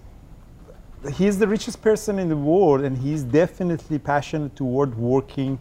he's 1.13 1.39
the 1.39 1.47
richest 1.47 1.83
person 1.83 2.19
in 2.19 2.29
the 2.29 2.37
world, 2.37 2.83
and 2.83 2.97
he's 2.99 3.23
definitely 3.23 3.99
passionate 3.99 4.57
toward 4.57 4.97
working 4.97 5.59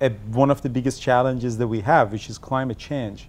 at 0.00 0.12
one 0.28 0.50
of 0.50 0.62
the 0.62 0.68
biggest 0.68 1.00
challenges 1.00 1.56
that 1.58 1.68
we 1.68 1.80
have, 1.80 2.12
which 2.12 2.28
is 2.28 2.38
climate 2.38 2.78
change. 2.78 3.28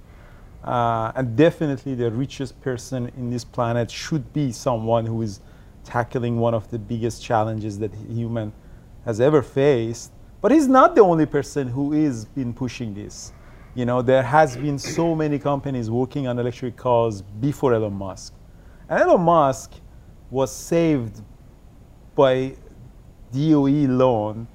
Uh, 0.64 1.12
and 1.16 1.36
definitely 1.36 1.94
the 1.94 2.10
richest 2.10 2.60
person 2.62 3.12
in 3.18 3.30
this 3.30 3.44
planet 3.44 3.92
should 3.92 4.32
be 4.34 4.52
someone 4.52 5.06
who 5.06 5.22
is 5.22 5.42
tackling 5.84 6.40
one 6.40 6.54
of 6.54 6.70
the 6.72 6.80
biggest 6.80 7.22
challenges 7.22 7.78
that 7.80 7.94
human 7.94 8.54
has 9.06 9.20
ever 9.20 9.42
faced. 9.42 10.12
But 10.42 10.52
he's 10.52 10.68
not 10.68 10.96
the 10.96 11.02
only 11.02 11.26
person 11.26 11.68
who 11.68 11.94
is 11.94 12.26
been 12.26 12.54
pushing 12.54 12.94
this. 12.94 13.34
You 13.76 13.86
know, 13.86 14.02
there 14.02 14.24
has 14.24 14.56
been 14.56 14.80
so 14.80 15.16
many 15.16 15.40
companies 15.40 15.90
working 15.90 16.28
on 16.28 16.40
electric 16.40 16.76
cars 16.76 17.22
before 17.22 17.74
Elon 17.74 17.94
Musk. 17.94 18.34
And 18.90 19.02
Elon 19.02 19.22
Musk 19.22 19.74
was 20.34 20.52
saved 20.52 21.22
by 22.16 22.56
DOE 23.32 23.86
loan 23.88 24.48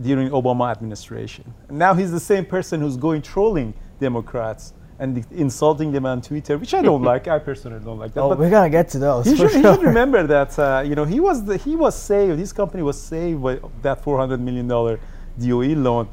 during 0.00 0.30
Obama 0.30 0.70
administration. 0.72 1.54
And 1.68 1.78
now 1.78 1.94
he's 1.94 2.10
the 2.10 2.20
same 2.20 2.44
person 2.44 2.80
who's 2.80 2.96
going 2.96 3.22
trolling 3.22 3.72
Democrats 4.00 4.74
and 4.98 5.24
insulting 5.30 5.92
them 5.92 6.06
on 6.06 6.20
Twitter, 6.20 6.58
which 6.58 6.74
I 6.74 6.82
don't 6.82 7.02
like. 7.12 7.28
I 7.28 7.38
personally 7.38 7.78
don't 7.84 8.00
like 8.00 8.14
that. 8.14 8.20
Oh, 8.20 8.30
but 8.30 8.38
we're 8.38 8.50
gonna 8.50 8.68
get 8.68 8.88
to 8.90 8.98
those. 8.98 9.26
he 9.26 9.36
should, 9.36 9.52
he 9.52 9.62
sure. 9.62 9.74
should 9.74 9.82
remember 9.92 10.26
that 10.26 10.58
uh, 10.58 10.82
you 10.84 10.96
know 10.96 11.04
he 11.04 11.20
was 11.20 11.44
the, 11.44 11.56
he 11.56 11.76
was 11.76 11.94
saved. 11.94 12.38
His 12.38 12.52
company 12.52 12.82
was 12.82 13.00
saved 13.00 13.40
by 13.42 13.60
that 13.82 14.02
400 14.02 14.40
million 14.40 14.66
dollar 14.66 14.98
DOE 15.38 15.74
loan, 15.86 16.08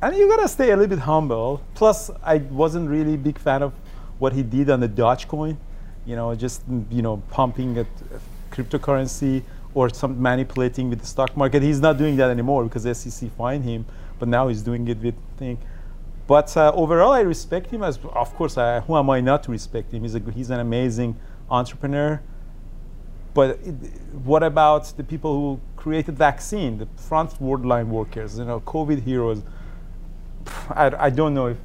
and 0.00 0.16
you 0.16 0.28
gotta 0.28 0.48
stay 0.48 0.70
a 0.70 0.76
little 0.76 0.96
bit 0.96 1.00
humble. 1.00 1.60
Plus, 1.74 2.10
I 2.22 2.38
wasn't 2.38 2.88
really 2.88 3.14
a 3.14 3.18
big 3.18 3.38
fan 3.38 3.62
of 3.62 3.74
what 4.18 4.32
he 4.32 4.42
did 4.42 4.70
on 4.70 4.80
the 4.80 4.88
Dogecoin. 4.88 5.58
You 6.06 6.16
know, 6.16 6.34
just 6.34 6.62
you 6.90 7.02
know 7.02 7.22
pumping 7.30 7.78
uh, 7.78 7.84
cryptocurrency 8.50 9.42
or 9.74 9.88
some 9.90 10.20
manipulating 10.20 10.88
with 10.90 11.00
the 11.00 11.06
stock 11.06 11.36
market. 11.36 11.62
He's 11.62 11.80
not 11.80 11.98
doing 11.98 12.16
that 12.16 12.30
anymore 12.30 12.64
because 12.64 12.84
SEC 12.98 13.30
fined 13.36 13.64
him. 13.64 13.84
But 14.18 14.28
now 14.28 14.48
he's 14.48 14.62
doing 14.62 14.86
it 14.88 14.98
with 14.98 15.16
thing. 15.36 15.58
But 16.26 16.56
uh, 16.56 16.72
overall, 16.74 17.12
I 17.12 17.20
respect 17.20 17.70
him 17.70 17.82
as, 17.82 17.98
of 17.98 18.34
course, 18.34 18.56
I, 18.56 18.80
who 18.80 18.96
am 18.96 19.10
I 19.10 19.20
not 19.20 19.42
to 19.44 19.50
respect 19.50 19.92
him? 19.92 20.02
He's, 20.02 20.14
a, 20.14 20.20
he's 20.30 20.50
an 20.50 20.60
amazing 20.60 21.16
entrepreneur. 21.50 22.22
But 23.34 23.58
it, 23.64 23.74
what 24.24 24.42
about 24.42 24.96
the 24.96 25.04
people 25.04 25.34
who 25.34 25.60
created 25.76 26.16
vaccine, 26.16 26.78
the 26.78 26.86
front 26.96 27.40
line 27.42 27.90
workers, 27.90 28.38
you 28.38 28.44
know, 28.44 28.60
COVID 28.60 29.02
heroes? 29.02 29.42
I, 30.70 31.06
I 31.06 31.10
don't 31.10 31.34
know 31.34 31.48
if, 31.48 31.58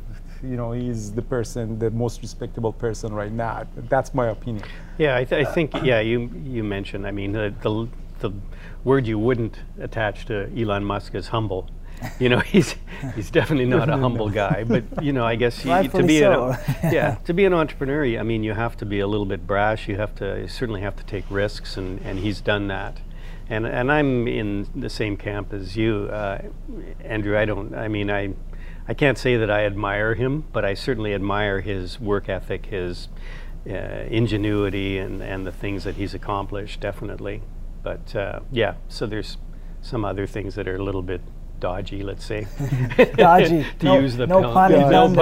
you 0.44 0.56
know, 0.56 0.72
he's 0.72 1.12
the 1.12 1.22
person, 1.22 1.80
the 1.80 1.92
most 1.92 2.22
respectable 2.22 2.74
person 2.74 3.14
right 3.14 3.32
now. 3.32 3.68
That's 3.76 4.14
my 4.14 4.28
opinion. 4.28 4.66
Yeah, 4.98 5.18
I, 5.18 5.24
th- 5.24 5.46
I 5.46 5.52
think 5.52 5.74
yeah. 5.84 6.00
You 6.00 6.30
you 6.44 6.64
mentioned. 6.64 7.06
I 7.06 7.12
mean, 7.12 7.32
the, 7.32 7.54
the 7.62 7.88
the 8.20 8.32
word 8.84 9.08
you 9.08 9.18
wouldn't 9.18 9.58
attach 9.80 10.26
to 10.26 10.50
Elon 10.58 10.84
Musk 10.84 11.16
is 11.16 11.28
humble. 11.28 11.70
You 12.20 12.30
know, 12.30 12.40
he's 12.54 12.76
he's 13.16 13.32
definitely 13.32 13.66
not 13.66 13.90
a 13.90 13.98
humble 13.98 14.30
guy. 14.44 14.64
But 14.64 15.04
you 15.04 15.14
know, 15.14 15.26
I 15.26 15.36
guess 15.36 15.66
you, 15.66 15.90
to 15.90 16.04
be 16.04 16.20
so. 16.20 16.50
an, 16.52 16.58
yeah 16.92 17.16
to 17.26 17.34
be 17.34 17.46
an 17.46 17.54
entrepreneur, 17.54 18.20
I 18.20 18.24
mean, 18.24 18.44
you 18.44 18.54
have 18.54 18.78
to 18.78 18.86
be 18.86 19.00
a 19.00 19.08
little 19.08 19.26
bit 19.26 19.46
brash. 19.46 19.88
You 19.88 19.98
have 19.98 20.16
to 20.16 20.42
you 20.42 20.48
certainly 20.48 20.82
have 20.82 20.96
to 20.98 21.04
take 21.04 21.26
risks, 21.30 21.78
and 21.78 22.00
and 22.02 22.20
he's 22.20 22.42
done 22.42 22.68
that. 22.68 23.02
And 23.50 23.66
and 23.66 23.92
I'm 23.92 24.28
in 24.28 24.68
the 24.76 24.90
same 24.90 25.18
camp 25.18 25.54
as 25.54 25.76
you, 25.76 26.08
uh, 26.12 26.42
Andrew. 27.04 27.38
I 27.38 27.46
don't. 27.46 27.74
I 27.74 27.88
mean, 27.88 28.12
I. 28.12 28.34
I 28.90 28.96
can't 28.96 29.20
say 29.20 29.38
that 29.38 29.52
I 29.52 29.66
admire 29.66 30.16
him, 30.16 30.46
but 30.52 30.66
I 30.66 30.74
certainly 30.74 31.14
admire 31.14 31.62
his 31.62 32.00
work 32.00 32.28
ethic, 32.28 32.66
his 32.66 33.08
uh, 33.70 33.74
ingenuity, 33.74 34.98
and, 34.98 35.22
and 35.22 35.46
the 35.46 35.52
things 35.52 35.84
that 35.84 35.94
he's 35.96 36.16
accomplished, 36.16 36.80
definitely. 36.80 37.44
But 37.84 38.16
uh, 38.16 38.40
yeah, 38.52 38.74
so 38.88 39.06
there's 39.06 39.38
some 39.84 40.04
other 40.04 40.26
things 40.26 40.56
that 40.56 40.68
are 40.68 40.76
a 40.76 40.82
little 40.84 41.04
bit 41.04 41.22
dodgy, 41.60 42.02
let's 42.02 42.26
say. 42.26 42.48
Dodgy. 43.16 43.64
to 43.80 43.86
No- 43.86 44.00
use 44.00 44.16
the 44.18 44.26
no 44.26 44.42
pun, 44.42 44.72
pun 44.72 44.92
no 44.92 45.06
intended. 45.06 45.16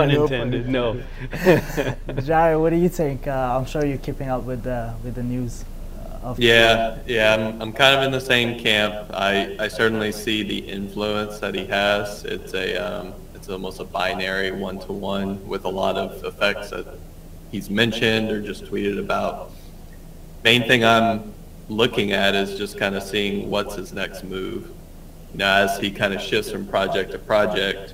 pun 0.65 0.71
No 0.71 0.91
intended. 0.93 2.13
No. 2.15 2.21
Jared, 2.21 2.59
what 2.61 2.69
do 2.69 2.77
you 2.77 2.89
think? 2.89 3.27
Uh, 3.27 3.57
I'm 3.59 3.65
sure 3.65 3.83
you're 3.85 3.97
keeping 3.97 4.29
up 4.29 4.43
with 4.43 4.63
the 4.63 4.93
with 5.03 5.15
the 5.15 5.23
news. 5.23 5.65
uh, 5.97 6.27
Of 6.29 6.39
Yeah, 6.39 6.99
yeah, 7.05 7.33
I'm, 7.35 7.61
I'm 7.61 7.73
kind 7.73 7.95
of 7.97 8.03
in 8.03 8.11
the 8.11 8.21
same 8.21 8.57
camp. 8.59 9.09
I, 9.13 9.57
I 9.59 9.67
certainly 9.67 10.11
see 10.13 10.43
the 10.43 10.59
influence 10.59 11.39
that 11.39 11.53
he 11.53 11.65
has. 11.65 12.23
It's 12.23 12.53
a 12.53 12.75
um, 12.77 13.13
it's 13.47 13.53
almost 13.53 13.79
a 13.79 13.85
binary 13.85 14.51
one 14.51 14.77
to 14.77 14.91
one 14.91 15.47
with 15.47 15.63
a 15.63 15.69
lot 15.69 15.95
of 15.95 16.21
effects 16.25 16.71
that 16.71 16.85
he's 17.49 17.69
mentioned 17.69 18.29
or 18.29 18.41
just 18.41 18.65
tweeted 18.65 18.99
about. 18.99 19.51
Main 20.43 20.67
thing 20.67 20.83
I'm 20.83 21.33
looking 21.69 22.11
at 22.11 22.35
is 22.35 22.57
just 22.57 22.77
kind 22.77 22.93
of 22.93 23.03
seeing 23.03 23.49
what's 23.49 23.73
his 23.73 23.93
next 23.93 24.25
move. 24.25 24.69
You 25.31 25.39
as 25.45 25.79
he 25.79 25.91
kind 25.91 26.13
of 26.13 26.19
shifts 26.19 26.51
from 26.51 26.67
project 26.67 27.13
to 27.13 27.19
project, 27.19 27.93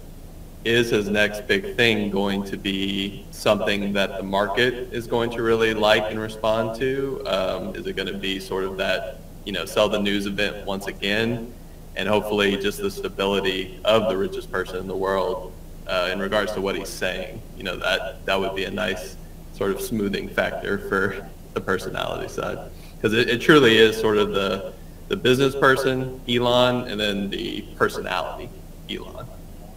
is 0.65 0.89
his 0.89 1.07
next 1.07 1.45
big 1.45 1.75
thing 1.75 2.09
going 2.09 2.43
to 2.45 2.57
be 2.57 3.23
something 3.29 3.93
that 3.93 4.17
the 4.17 4.23
market 4.23 4.73
is 4.91 5.05
going 5.05 5.29
to 5.29 5.43
really 5.43 5.75
like 5.75 6.09
and 6.09 6.19
respond 6.19 6.79
to? 6.79 7.21
Um, 7.27 7.75
is 7.75 7.85
it 7.85 7.95
going 7.95 8.11
to 8.11 8.17
be 8.17 8.39
sort 8.39 8.63
of 8.63 8.77
that, 8.77 9.19
you 9.45 9.51
know, 9.51 9.65
sell 9.65 9.87
the 9.87 9.99
news 9.99 10.25
event 10.25 10.65
once 10.65 10.87
again? 10.87 11.53
And 11.95 12.09
hopefully 12.09 12.57
just 12.57 12.79
the 12.79 12.89
stability 12.89 13.79
of 13.85 14.09
the 14.09 14.17
richest 14.17 14.51
person 14.51 14.77
in 14.77 14.87
the 14.87 14.95
world 14.95 15.53
uh, 15.87 16.09
in 16.11 16.19
regards 16.19 16.51
to 16.53 16.61
what 16.61 16.75
he's 16.75 16.89
saying. 16.89 17.41
You 17.55 17.63
know, 17.63 17.77
that, 17.77 18.25
that 18.25 18.39
would 18.39 18.55
be 18.55 18.65
a 18.65 18.71
nice 18.71 19.15
sort 19.53 19.71
of 19.71 19.81
smoothing 19.81 20.27
factor 20.29 20.79
for 20.89 21.29
the 21.53 21.61
personality 21.61 22.27
side. 22.27 22.71
Because 22.95 23.13
it, 23.13 23.29
it 23.29 23.41
truly 23.41 23.77
is 23.77 23.95
sort 23.95 24.17
of 24.17 24.33
the, 24.33 24.73
the 25.07 25.15
business 25.15 25.55
person, 25.55 26.19
Elon, 26.27 26.87
and 26.87 26.99
then 26.99 27.29
the 27.29 27.61
personality, 27.75 28.49
Elon 28.89 29.27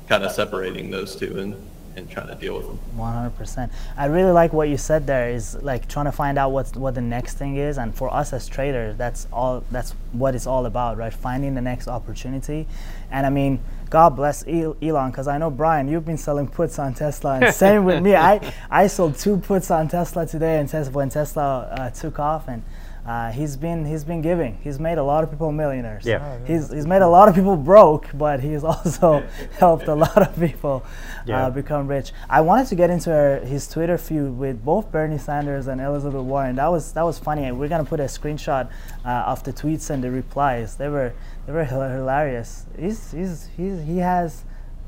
kind 0.08 0.24
of 0.24 0.32
separating 0.32 0.90
those 0.90 1.16
two 1.16 1.38
and, 1.38 1.68
and 1.96 2.10
trying 2.10 2.28
to 2.28 2.34
deal 2.34 2.56
with 2.56 2.66
them. 2.66 2.78
100%. 2.96 3.70
I 3.96 4.06
really 4.06 4.30
like 4.30 4.52
what 4.52 4.68
you 4.68 4.76
said 4.76 5.06
there 5.06 5.30
is 5.30 5.54
like 5.62 5.88
trying 5.88 6.04
to 6.04 6.12
find 6.12 6.38
out 6.38 6.52
what's 6.52 6.74
what 6.74 6.94
the 6.94 7.00
next 7.00 7.34
thing 7.38 7.56
is 7.56 7.78
and 7.78 7.94
for 7.94 8.12
us 8.12 8.32
as 8.32 8.46
traders 8.46 8.96
that's 8.96 9.26
all 9.32 9.64
that's 9.70 9.92
what 10.12 10.34
it's 10.34 10.46
all 10.46 10.66
about, 10.66 10.96
right? 10.98 11.12
Finding 11.12 11.54
the 11.54 11.62
next 11.62 11.88
opportunity. 11.88 12.66
And 13.10 13.26
I 13.26 13.30
mean, 13.30 13.60
God 13.88 14.10
bless 14.10 14.46
Elon 14.46 15.12
cuz 15.12 15.26
I 15.26 15.38
know 15.38 15.50
Brian, 15.50 15.88
you've 15.88 16.04
been 16.04 16.18
selling 16.18 16.48
puts 16.48 16.78
on 16.78 16.94
Tesla 16.94 17.40
and 17.40 17.54
same 17.54 17.84
with 17.84 18.02
me. 18.02 18.14
I 18.32 18.52
I 18.70 18.86
sold 18.86 19.16
two 19.16 19.38
puts 19.38 19.70
on 19.70 19.88
Tesla 19.88 20.26
today 20.26 20.58
and 20.60 20.68
Tesla 20.68 20.92
when 20.92 21.08
Tesla 21.08 21.60
uh, 21.72 21.90
took 21.90 22.18
off 22.18 22.46
and 22.48 22.62
uh, 23.06 23.30
he's 23.30 23.56
been 23.56 23.84
he's 23.84 24.02
been 24.04 24.20
giving. 24.20 24.58
He's 24.64 24.80
made 24.80 24.98
a 24.98 25.02
lot 25.02 25.22
of 25.24 25.30
people 25.30 25.52
millionaires. 25.52 26.04
Yeah. 26.04 26.38
He's 26.44 26.72
he's 26.72 26.86
made 26.86 27.02
a 27.02 27.08
lot 27.08 27.28
of 27.28 27.34
people 27.34 27.56
broke, 27.56 28.08
but 28.14 28.40
he's 28.40 28.64
also 28.72 29.24
helped 29.58 29.86
a 29.86 29.94
lot 29.94 30.18
of 30.26 30.34
people 30.38 30.84
Yeah. 31.24 31.46
uh, 31.46 31.50
become 31.50 31.86
rich. 31.86 32.12
I 32.28 32.40
wanted 32.40 32.66
to 32.68 32.74
get 32.74 32.90
into 32.90 33.10
her, 33.10 33.40
his 33.40 33.68
Twitter 33.68 33.96
feud 33.96 34.36
with 34.36 34.64
both 34.64 34.90
Bernie 34.90 35.18
Sanders 35.18 35.66
and 35.68 35.80
Elizabeth 35.80 36.22
Warren. 36.22 36.56
That 36.56 36.68
was 36.72 36.92
that 36.94 37.04
was 37.04 37.18
funny. 37.18 37.50
We're 37.52 37.68
gonna 37.68 37.84
put 37.84 38.00
a 38.00 38.04
screenshot 38.18 38.68
uh, 39.04 39.08
of 39.32 39.42
the 39.44 39.52
tweets 39.52 39.90
and 39.90 40.02
the 40.02 40.10
replies. 40.10 40.74
They 40.76 40.88
were 40.88 41.12
they 41.46 41.52
were 41.52 41.64
hilarious. 41.64 42.66
He's 42.78 43.12
he's, 43.12 43.48
he's 43.56 43.82
he 43.82 43.98
has 43.98 44.42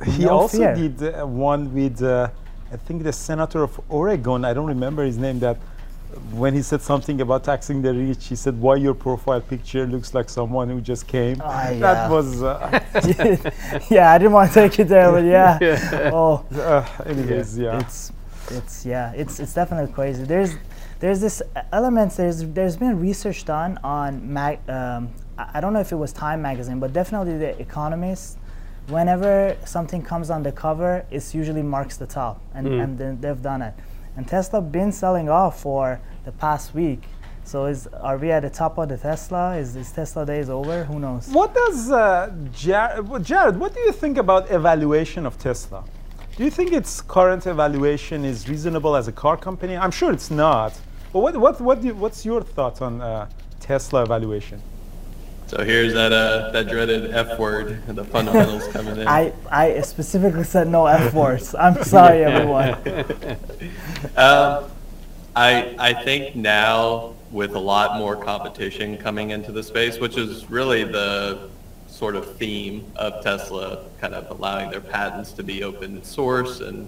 He 0.05 0.25
no 0.25 0.31
also 0.41 0.59
fear. 0.59 0.75
did 0.75 1.03
uh, 1.03 1.27
one 1.27 1.73
with, 1.75 2.03
uh, 2.03 2.31
I 2.73 2.77
think, 2.77 3.03
the 3.03 3.13
senator 3.13 3.63
of 3.63 3.81
Oregon. 3.89 4.45
I 4.45 4.53
don't 4.55 4.67
remember 4.69 5.05
his 5.05 5.19
name. 5.19 5.39
That 5.41 5.57
when 6.33 6.55
he 6.55 6.63
said 6.63 6.81
something 6.81 7.21
about 7.21 7.45
taxing 7.45 7.83
the 7.83 7.93
rich, 7.93 8.27
he 8.27 8.37
said, 8.37 8.61
"Why 8.61 8.77
your 8.77 8.95
profile 8.95 9.41
picture 9.41 9.87
looks 9.87 10.15
like 10.15 10.29
someone 10.31 10.69
who 10.69 10.81
just 10.81 11.07
came." 11.07 11.41
Ah, 11.45 11.71
yeah. 11.71 11.79
That 11.79 12.11
was. 12.11 12.43
Uh, 12.43 12.81
yeah, 13.91 14.13
I 14.13 14.19
didn't 14.19 14.33
want 14.33 14.53
to 14.53 14.55
take 14.55 14.79
it 14.79 14.89
there, 14.89 15.11
but 15.11 15.25
yeah. 15.25 16.11
Oh, 16.13 16.45
uh, 16.55 16.87
anyways, 17.07 17.59
yeah. 17.59 17.81
it's 17.81 18.13
it's 18.51 18.87
yeah 18.87 19.13
it's 19.13 19.41
it's 19.41 19.55
definitely 19.55 19.93
crazy 19.93 20.25
there's 20.25 20.55
there's 21.01 21.21
this 21.21 21.43
element 21.73 22.13
there's 22.17 22.45
there's 22.45 22.77
been 22.77 22.99
research 22.99 23.45
done 23.45 23.79
on 23.85 24.33
mag 24.33 24.59
um, 24.69 25.11
I 25.37 25.51
I 25.55 25.61
don't 25.61 25.73
know 25.73 25.81
if 25.81 25.93
it 25.93 25.97
was 25.97 26.13
Time 26.13 26.43
magazine 26.43 26.81
but 26.81 26.93
definitely 26.93 27.39
the 27.39 27.61
Economist 27.61 28.39
whenever 28.89 29.57
something 29.65 30.03
comes 30.03 30.31
on 30.31 30.43
the 30.43 30.53
cover 30.53 31.05
it 31.11 31.35
usually 31.35 31.63
marks 31.63 31.97
the 31.97 32.07
top 32.07 32.41
and 32.55 32.67
and 32.67 32.99
then 32.99 33.21
they've 33.21 33.43
done 33.43 33.63
it 33.63 33.75
and 34.19 34.27
Tesla 34.27 34.61
been 34.61 34.91
selling 34.91 35.29
off 35.29 35.63
for 35.63 36.01
the 36.25 36.33
past 36.33 36.75
week 36.75 37.03
so 37.45 37.67
is 37.67 37.87
are 38.09 38.19
we 38.19 38.33
at 38.33 38.43
the 38.43 38.51
top 38.51 38.77
of 38.77 38.89
the 38.89 38.97
Tesla 38.97 39.57
is, 39.57 39.77
is 39.77 39.93
Tesla 39.93 40.27
days 40.27 40.51
over 40.51 40.85
who 40.85 40.99
knows 40.99 41.29
What 41.29 41.55
does 41.55 41.91
uh, 41.91 42.35
Jared, 42.53 43.25
Jared? 43.25 43.57
What 43.57 43.73
do 43.75 43.81
you 43.81 43.93
think 43.93 44.19
about 44.19 44.51
evaluation 44.51 45.25
of 45.25 45.39
Tesla? 45.39 45.85
Do 46.37 46.45
you 46.45 46.51
think 46.51 46.73
its 46.73 47.01
current 47.01 47.47
evaluation 47.47 48.25
is 48.25 48.49
reasonable 48.49 48.97
as 48.97 49.07
a 49.09 49.13
car 49.13 49.37
company? 49.37 49.77
I'm 49.77 49.91
sure 49.93 50.13
it's 50.13 50.31
not. 50.31 50.73
But 51.13 51.21
what, 51.21 51.37
what, 51.37 51.61
what 51.61 51.83
you, 51.83 51.95
what's 51.95 52.25
your 52.25 52.43
thoughts 52.43 52.83
on 52.83 53.01
uh, 53.01 53.29
Tesla 53.61 54.03
evaluation? 54.03 54.61
So 55.49 55.65
here's 55.65 55.95
that 55.95 56.13
uh, 56.13 56.51
that 56.51 56.69
dreaded 56.69 57.11
F 57.11 57.39
word, 57.39 57.83
the 57.87 58.05
fundamentals 58.05 58.69
coming 58.73 58.99
in. 58.99 59.09
I, 59.09 59.33
I 59.51 59.81
specifically 59.81 60.45
said 60.45 60.69
no 60.69 60.85
F 60.85 61.15
words. 61.15 61.55
I'm 61.55 61.83
sorry, 61.85 62.23
everyone. 62.23 62.75
um, 64.17 64.71
I 65.35 65.75
I 65.79 65.95
think 66.05 66.37
now 66.37 67.15
with 67.31 67.55
a 67.55 67.59
lot 67.59 67.97
more 67.97 68.15
competition 68.15 68.99
coming 68.99 69.31
into 69.31 69.51
the 69.51 69.63
space, 69.63 69.99
which 69.99 70.19
is 70.19 70.51
really 70.51 70.85
the 70.85 71.49
sort 71.87 72.15
of 72.15 72.37
theme 72.37 72.85
of 72.97 73.25
Tesla, 73.25 73.87
kind 74.03 74.13
of 74.13 74.31
allowing 74.31 74.71
their 74.71 74.83
patents 74.83 75.33
to 75.33 75.43
be 75.43 75.65
open 75.65 76.05
source 76.05 76.61
and 76.61 76.87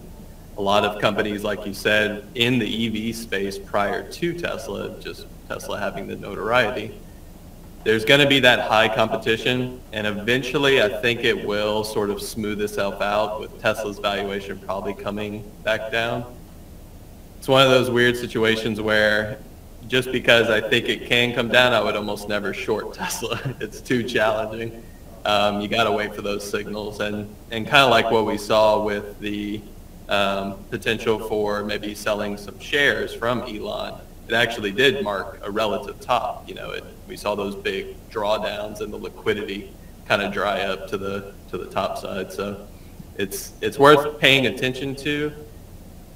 a 0.59 0.62
lot 0.62 0.85
of 0.85 1.00
companies, 1.00 1.43
like 1.43 1.64
you 1.64 1.73
said, 1.73 2.26
in 2.35 2.59
the 2.59 3.09
EV 3.09 3.17
space 3.17 3.59
prior 3.59 4.07
to 4.11 4.35
Tesla, 4.35 5.00
just 5.00 5.26
Tesla 5.49 5.79
having 5.79 6.07
the 6.07 6.17
notoriety 6.17 6.95
there's 7.83 8.05
going 8.05 8.21
to 8.21 8.27
be 8.27 8.41
that 8.41 8.61
high 8.61 8.95
competition, 8.95 9.81
and 9.93 10.07
eventually 10.07 10.83
I 10.83 10.89
think 11.01 11.25
it 11.25 11.47
will 11.47 11.83
sort 11.83 12.11
of 12.11 12.21
smooth 12.21 12.61
itself 12.61 13.01
out 13.01 13.41
with 13.41 13.59
Tesla's 13.61 13.99
valuation 13.99 14.59
probably 14.59 14.93
coming 14.93 15.51
back 15.65 15.91
down. 15.91 16.25
It's 17.39 17.49
one 17.49 17.63
of 17.63 17.71
those 17.71 17.91
weird 17.91 18.17
situations 18.17 18.81
where 18.81 19.39
just 19.89 20.13
because 20.13 20.51
I 20.51 20.61
think 20.61 20.91
it 20.91 21.09
can 21.09 21.35
come 21.35 21.49
down, 21.49 21.73
I 21.73 21.81
would 21.81 21.97
almost 21.97 22.29
never 22.29 22.53
short 22.53 22.93
Tesla. 22.95 23.41
it's 23.61 23.81
too 23.81 24.03
challenging. 24.03 24.83
Um, 25.25 25.61
you 25.61 25.69
got 25.69 25.85
to 25.85 25.93
wait 25.93 26.15
for 26.15 26.23
those 26.23 26.49
signals, 26.49 27.01
and 27.01 27.35
and 27.51 27.67
kind 27.67 27.83
of 27.83 27.91
like 27.91 28.11
what 28.11 28.27
we 28.27 28.37
saw 28.37 28.83
with 28.83 29.19
the 29.21 29.63
um, 30.09 30.63
potential 30.71 31.19
for 31.19 31.65
maybe 31.65 31.95
selling 31.95 32.37
some 32.37 32.59
shares 32.59 33.15
from 33.15 33.43
Elon 33.43 34.01
it 34.31 34.35
actually 34.35 34.71
did 34.71 35.03
mark 35.03 35.41
a 35.43 35.51
relative 35.51 35.99
top. 36.01 36.49
You 36.49 36.55
know, 36.55 36.71
it, 36.71 36.85
we 37.11 37.17
saw 37.17 37.35
those 37.35 37.57
big 37.57 37.97
drawdowns 38.09 38.81
and 38.81 38.93
the 38.93 38.97
liquidity 38.97 39.73
kind 40.07 40.23
of 40.23 40.33
dry 40.33 40.61
up 40.62 40.88
to 40.88 40.97
the 40.97 41.35
to 41.50 41.59
the 41.59 41.67
top 41.67 41.99
side. 41.99 42.33
So 42.33 42.67
it's 43.17 43.52
it's 43.61 43.79
worth 43.79 44.19
paying 44.21 44.47
attention 44.47 44.95
to. 44.97 45.33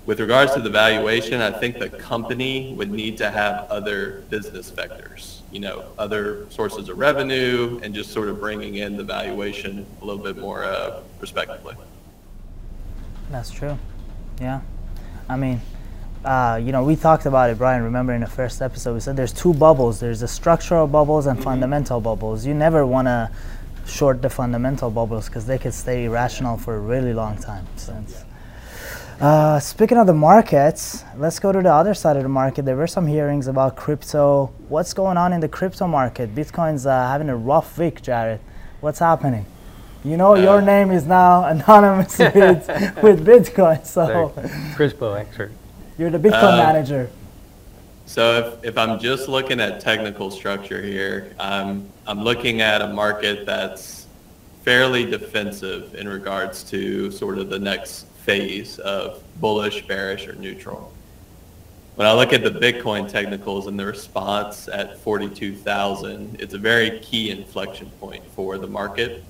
With 0.07 0.21
regards 0.21 0.53
to 0.53 0.61
the 0.61 0.71
valuation, 0.71 1.41
I 1.41 1.51
think 1.51 1.79
the 1.79 1.89
company 1.89 2.75
would 2.75 2.91
need 2.91 3.17
to 3.19 3.31
have 3.31 3.67
other 3.71 4.23
business 4.29 4.71
vectors, 4.71 5.41
you 5.51 5.61
know, 5.61 5.87
other 5.99 6.47
sources 6.51 6.91
of 6.91 6.99
revenue, 6.99 7.81
and 7.83 7.95
just 7.95 8.13
sort 8.13 8.29
of 8.29 8.39
bringing 8.39 8.77
in 8.77 8.99
the 8.99 9.03
valuation 9.03 9.87
a 10.03 10.05
little 10.05 10.23
bit 10.23 10.37
more 10.37 10.63
uh, 10.63 11.01
respectively. 11.21 11.75
That's 13.31 13.51
true. 13.51 13.79
Yeah, 14.41 14.61
I 15.29 15.37
mean, 15.37 15.63
uh, 16.25 16.61
you 16.63 16.73
know, 16.73 16.83
we 16.85 16.97
talked 16.97 17.27
about 17.27 17.51
it, 17.51 17.59
Brian. 17.59 17.83
Remember 17.83 18.15
in 18.15 18.21
the 18.21 18.27
first 18.27 18.63
episode, 18.63 18.95
we 18.95 19.01
said 19.01 19.17
there's 19.17 19.33
two 19.33 19.53
bubbles. 19.55 20.01
There's 20.01 20.21
the 20.21 20.29
structural 20.29 20.87
bubbles 20.87 21.27
and 21.27 21.37
mm-hmm. 21.37 21.45
fundamental 21.45 22.01
bubbles. 22.01 22.47
You 22.47 22.55
never 22.55 22.87
want 22.87 23.07
to 23.07 23.31
short 23.87 24.23
the 24.23 24.31
fundamental 24.31 24.91
bubbles 24.91 25.29
because 25.29 25.47
they 25.47 25.59
could 25.59 25.75
stay 25.75 26.05
irrational 26.05 26.57
for 26.57 26.77
a 26.77 26.81
really 26.81 27.13
long 27.13 27.37
time. 27.37 27.67
So 27.77 28.03
uh, 29.21 29.61
speaking 29.61 29.99
of 29.99 30.07
the 30.07 30.15
markets, 30.15 31.05
let's 31.17 31.39
go 31.39 31.53
to 31.53 31.63
the 31.63 31.73
other 31.73 31.95
side 31.95 32.17
of 32.17 32.23
the 32.23 32.29
market. 32.29 32.65
There 32.65 32.77
were 32.77 32.87
some 32.87 33.07
hearings 33.07 33.47
about 33.47 33.77
crypto. 33.77 34.53
What's 34.69 34.93
going 34.93 35.17
on 35.17 35.33
in 35.33 35.41
the 35.41 35.49
crypto 35.49 35.87
market? 35.87 36.35
Bitcoin's 36.35 36.87
uh, 36.87 36.91
having 37.09 37.29
a 37.29 37.37
rough 37.37 37.79
week, 37.79 38.03
Jared. 38.03 38.41
What's 38.81 38.99
happening? 38.99 39.47
You 40.05 40.17
know, 40.17 40.35
uh, 40.35 40.41
your 40.41 40.61
name 40.61 40.91
is 40.91 41.07
now 41.07 41.45
anonymous 41.49 42.19
with, 42.19 42.35
with 43.03 43.25
Bitcoin. 43.25 43.87
So, 43.87 44.35
crypto 44.75 45.15
expert. 45.15 45.53
You're 45.97 46.11
the 46.11 46.19
Bitcoin 46.19 46.55
uh, 46.55 46.57
manager. 46.57 47.11
So 48.07 48.59
if, 48.63 48.65
if 48.65 48.79
I'm 48.79 48.99
just 48.99 49.29
looking 49.29 49.61
at 49.61 49.81
technical 49.81 50.31
structure 50.31 50.83
here, 50.83 51.35
I'm, 51.39 51.89
I'm 52.07 52.23
looking 52.23 52.61
at 52.61 52.83
a 52.83 52.89
market 52.89 53.47
that's 53.47 54.07
fairly 54.63 55.05
defensive 55.05 55.95
in 55.95 56.09
regards 56.09 56.63
to 56.65 57.11
sort 57.11 57.39
of 57.39 57.49
the 57.49 57.59
next 57.59 58.07
phase 58.25 58.79
of 58.81 59.23
bullish, 59.41 59.87
bearish, 59.87 60.27
or 60.27 60.35
neutral. 60.35 60.93
When 61.95 62.09
I 62.09 62.13
look 62.13 62.33
at 62.33 62.43
the 62.43 62.51
Bitcoin 62.51 63.09
technicals 63.09 63.69
and 63.69 63.79
the 63.79 63.87
response 63.87 64.67
at 64.69 64.99
42,000, 64.99 66.41
it's 66.41 66.55
a 66.55 66.59
very 66.59 66.99
key 67.01 67.31
inflection 67.31 67.89
point 68.01 68.25
for 68.35 68.59
the 68.59 68.67
market. 68.67 69.23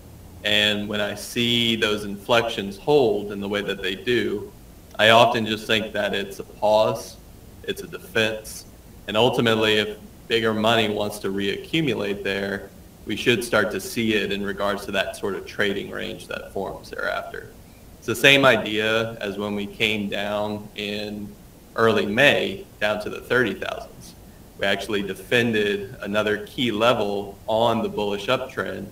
And 0.44 0.88
when 0.88 1.00
I 1.00 1.14
see 1.14 1.76
those 1.76 2.04
inflections 2.04 2.78
hold 2.78 3.32
in 3.32 3.40
the 3.40 3.48
way 3.48 3.60
that 3.60 3.82
they 3.82 3.94
do, 3.94 4.50
I 4.98 5.10
often 5.10 5.44
just 5.44 5.66
think 5.66 5.92
that 5.92 6.14
it's 6.14 6.38
a 6.38 6.44
pause, 6.44 7.16
it's 7.64 7.82
a 7.82 7.86
defense, 7.86 8.64
and 9.08 9.16
ultimately 9.16 9.74
if 9.74 9.98
bigger 10.28 10.54
money 10.54 10.88
wants 10.88 11.18
to 11.20 11.28
reaccumulate 11.28 12.22
there, 12.22 12.70
we 13.04 13.16
should 13.16 13.42
start 13.42 13.70
to 13.72 13.80
see 13.80 14.14
it 14.14 14.32
in 14.32 14.44
regards 14.44 14.84
to 14.86 14.92
that 14.92 15.16
sort 15.16 15.34
of 15.34 15.46
trading 15.46 15.90
range 15.90 16.28
that 16.28 16.52
forms 16.52 16.90
thereafter. 16.90 17.50
It's 17.98 18.06
the 18.06 18.14
same 18.14 18.44
idea 18.44 19.14
as 19.14 19.36
when 19.36 19.54
we 19.54 19.66
came 19.66 20.08
down 20.08 20.68
in 20.76 21.34
early 21.76 22.06
May 22.06 22.64
down 22.80 23.02
to 23.02 23.10
the 23.10 23.20
30,000s. 23.20 23.88
We 24.58 24.66
actually 24.66 25.02
defended 25.02 25.96
another 26.02 26.46
key 26.46 26.70
level 26.70 27.36
on 27.48 27.82
the 27.82 27.88
bullish 27.88 28.28
uptrend 28.28 28.86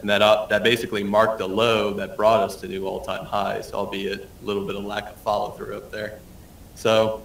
and 0.00 0.08
that 0.08 0.22
uh, 0.22 0.46
that 0.46 0.62
basically 0.62 1.02
marked 1.02 1.38
the 1.38 1.48
low 1.48 1.92
that 1.94 2.16
brought 2.16 2.42
us 2.42 2.56
to 2.60 2.68
new 2.68 2.86
all-time 2.86 3.24
highs, 3.24 3.72
albeit 3.72 4.28
a 4.42 4.44
little 4.44 4.64
bit 4.64 4.76
of 4.76 4.84
lack 4.84 5.08
of 5.10 5.16
follow-through 5.16 5.76
up 5.76 5.90
there. 5.90 6.20
So 6.74 7.22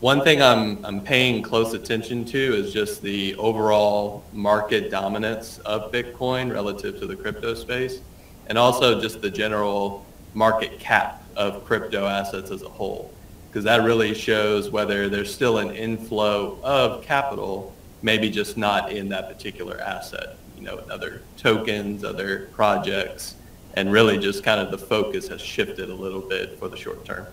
one 0.00 0.22
thing 0.22 0.40
I'm, 0.40 0.84
I'm 0.84 1.00
paying 1.02 1.42
close 1.42 1.74
attention 1.74 2.24
to 2.24 2.38
is 2.38 2.72
just 2.72 3.02
the 3.02 3.34
overall 3.36 4.24
market 4.32 4.90
dominance 4.90 5.58
of 5.58 5.92
Bitcoin 5.92 6.52
relative 6.52 6.98
to 7.00 7.06
the 7.06 7.14
crypto 7.14 7.54
space, 7.54 8.00
and 8.46 8.56
also 8.56 9.00
just 9.00 9.20
the 9.20 9.30
general 9.30 10.04
market 10.34 10.80
cap 10.80 11.22
of 11.36 11.64
crypto 11.64 12.06
assets 12.06 12.50
as 12.50 12.62
a 12.62 12.68
whole, 12.68 13.12
because 13.48 13.64
that 13.64 13.84
really 13.84 14.14
shows 14.14 14.70
whether 14.70 15.08
there's 15.08 15.32
still 15.32 15.58
an 15.58 15.70
inflow 15.70 16.58
of 16.62 17.02
capital, 17.04 17.74
maybe 18.02 18.30
just 18.30 18.56
not 18.56 18.90
in 18.90 19.08
that 19.10 19.28
particular 19.28 19.78
asset 19.80 20.36
you 20.60 20.66
know, 20.66 20.76
other 20.90 21.22
tokens, 21.36 22.04
other 22.04 22.48
projects, 22.52 23.34
and 23.74 23.90
really 23.90 24.18
just 24.18 24.44
kind 24.44 24.60
of 24.60 24.70
the 24.70 24.78
focus 24.78 25.28
has 25.28 25.40
shifted 25.40 25.88
a 25.88 25.94
little 25.94 26.20
bit 26.20 26.58
for 26.58 26.68
the 26.68 26.76
short 26.76 27.04
term. 27.04 27.26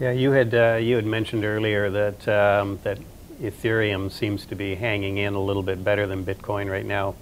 Yeah, 0.00 0.12
you 0.12 0.32
had 0.32 0.54
uh, 0.54 0.78
you 0.80 0.96
had 0.96 1.06
mentioned 1.06 1.44
earlier 1.44 1.90
that 1.90 2.28
um, 2.28 2.78
that 2.82 2.98
Ethereum 3.40 4.10
seems 4.10 4.46
to 4.46 4.54
be 4.54 4.74
hanging 4.74 5.18
in 5.18 5.34
a 5.34 5.40
little 5.40 5.62
bit 5.62 5.84
better 5.84 6.06
than 6.06 6.24
Bitcoin 6.24 6.70
right 6.70 6.86
now. 6.86 7.14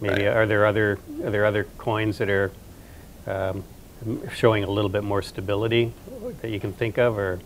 Maybe 0.00 0.24
right. 0.24 0.36
are 0.36 0.46
there 0.46 0.66
other 0.66 0.98
are 1.24 1.30
there 1.30 1.44
other 1.44 1.64
coins 1.78 2.18
that 2.18 2.28
are 2.28 2.52
um, 3.26 3.62
showing 4.34 4.64
a 4.64 4.70
little 4.70 4.90
bit 4.90 5.04
more 5.04 5.22
stability 5.22 5.92
that 6.40 6.50
you 6.50 6.58
can 6.58 6.72
think 6.72 6.98
of, 6.98 7.16
or 7.16 7.38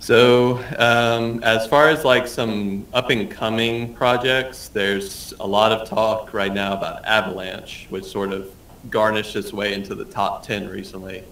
so 0.00 0.56
um, 0.78 1.44
as 1.44 1.66
far 1.66 1.90
as 1.90 2.06
like 2.06 2.26
some 2.26 2.86
up 2.94 3.10
and 3.10 3.30
coming 3.30 3.92
projects, 3.92 4.68
there's 4.68 5.34
a 5.40 5.46
lot 5.46 5.72
of 5.72 5.86
talk 5.86 6.32
right 6.32 6.52
now 6.52 6.72
about 6.72 7.04
Avalanche, 7.04 7.86
which 7.90 8.06
sort 8.06 8.32
of 8.32 8.50
garnished 8.88 9.36
its 9.36 9.52
way 9.52 9.74
into 9.74 9.94
the 9.94 10.06
top 10.06 10.42
10 10.42 10.70
recently. 10.70 11.22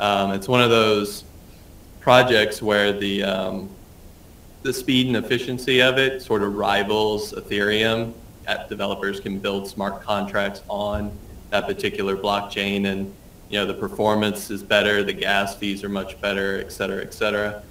Um, 0.00 0.32
it's 0.32 0.48
one 0.48 0.60
of 0.60 0.68
those 0.68 1.22
projects 2.00 2.60
where 2.60 2.92
the 2.92 3.22
um, 3.22 3.70
the 4.62 4.72
speed 4.72 5.06
and 5.06 5.16
efficiency 5.16 5.80
of 5.80 5.96
it 5.96 6.20
sort 6.20 6.42
of 6.42 6.56
rivals 6.56 7.32
Ethereum. 7.32 8.12
App 8.48 8.68
developers 8.68 9.20
can 9.20 9.38
build 9.38 9.68
smart 9.68 10.02
contracts 10.02 10.62
on 10.68 11.16
that 11.50 11.66
particular 11.66 12.16
blockchain, 12.16 12.86
and 12.86 13.14
you 13.48 13.60
know 13.60 13.66
the 13.66 13.74
performance 13.74 14.50
is 14.50 14.64
better, 14.64 15.04
the 15.04 15.12
gas 15.12 15.54
fees 15.54 15.84
are 15.84 15.88
much 15.88 16.20
better, 16.20 16.58
et 16.58 16.72
cetera, 16.72 17.00
et 17.00 17.14
cetera 17.14 17.62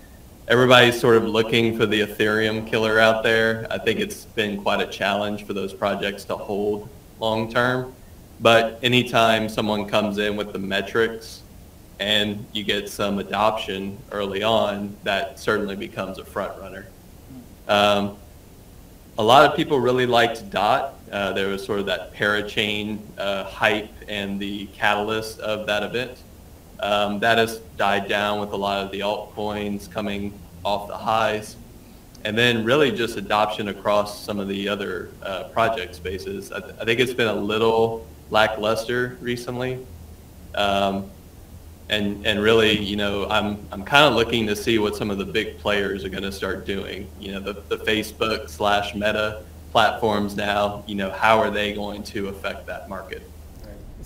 everybody's 0.47 0.99
sort 0.99 1.17
of 1.17 1.25
looking 1.25 1.77
for 1.77 1.85
the 1.85 2.01
Ethereum 2.01 2.65
killer 2.65 2.99
out 2.99 3.23
there. 3.23 3.67
I 3.69 3.77
think 3.77 3.99
it's 3.99 4.25
been 4.25 4.61
quite 4.61 4.81
a 4.81 4.87
challenge 4.87 5.45
for 5.45 5.53
those 5.53 5.73
projects 5.73 6.23
to 6.25 6.37
hold 6.37 6.87
long 7.19 7.51
term. 7.51 7.93
But 8.39 8.79
anytime 8.83 9.49
someone 9.49 9.87
comes 9.87 10.19
in 10.19 10.37
with 10.37 10.53
the 10.53 10.59
metrics 10.59 11.41
and 11.99 12.45
you 12.53 12.63
get 12.63 12.87
some 12.87 13.19
adoption 13.19 13.97
early 14.11 14.43
on, 14.43 14.95
that 15.03 15.39
certainly 15.39 15.75
becomes 15.75 16.19
a 16.19 16.25
front 16.25 16.57
runner. 16.59 16.85
Um, 17.67 18.17
a 19.17 19.23
lot 19.23 19.49
of 19.49 19.55
people 19.55 19.79
really 19.79 20.05
liked 20.05 20.49
DOT. 20.51 20.93
Uh, 21.11 21.33
there 21.33 21.47
was 21.47 21.65
sort 21.65 21.79
of 21.79 21.87
that 21.87 22.13
parachain 22.13 22.99
uh, 23.17 23.43
hype 23.45 23.89
and 24.07 24.39
the 24.39 24.67
catalyst 24.67 25.39
of 25.39 25.65
that 25.65 25.81
event. 25.83 26.19
Um, 26.79 27.19
that 27.19 27.37
has 27.37 27.57
died 27.77 28.07
down 28.07 28.39
with 28.39 28.51
a 28.51 28.57
lot 28.57 28.85
of 28.85 28.91
the 28.91 28.99
altcoins 28.99 29.91
coming 29.91 30.33
off 30.63 30.87
the 30.87 30.97
highs. 30.97 31.55
And 32.23 32.37
then 32.37 32.63
really 32.63 32.91
just 32.91 33.17
adoption 33.17 33.69
across 33.69 34.23
some 34.23 34.39
of 34.39 34.47
the 34.47 34.67
other 34.67 35.11
uh, 35.23 35.45
project 35.45 35.95
spaces. 35.95 36.51
I, 36.51 36.59
th- 36.59 36.75
I, 36.81 36.85
think 36.85 36.99
it's 36.99 37.13
been 37.13 37.27
a 37.27 37.33
little 37.33 38.05
lackluster 38.29 39.17
recently. 39.21 39.85
Um, 40.55 41.09
and 41.89 42.25
and 42.27 42.41
really, 42.41 42.77
you 42.77 42.97
know, 42.97 43.27
I'm 43.29 43.65
I'm 43.71 43.83
kind 43.83 44.05
of 44.05 44.15
looking 44.15 44.45
to 44.47 44.55
see 44.55 44.77
what 44.77 44.95
some 44.95 45.09
of 45.09 45.17
the 45.17 45.25
big 45.25 45.57
players 45.59 46.03
are 46.03 46.09
going 46.09 46.23
to 46.23 46.31
start 46.31 46.65
doing. 46.65 47.09
You 47.19 47.33
know, 47.33 47.39
the 47.39 47.53
the 47.69 47.77
Facebook 47.77 48.49
slash 48.49 48.93
Meta 48.93 49.43
platforms 49.71 50.35
now. 50.35 50.83
You 50.85 50.95
know, 50.95 51.11
how 51.11 51.39
are 51.39 51.49
they 51.49 51.73
going 51.73 52.03
to 52.03 52.27
affect 52.27 52.65
that 52.67 52.89
market? 52.89 53.21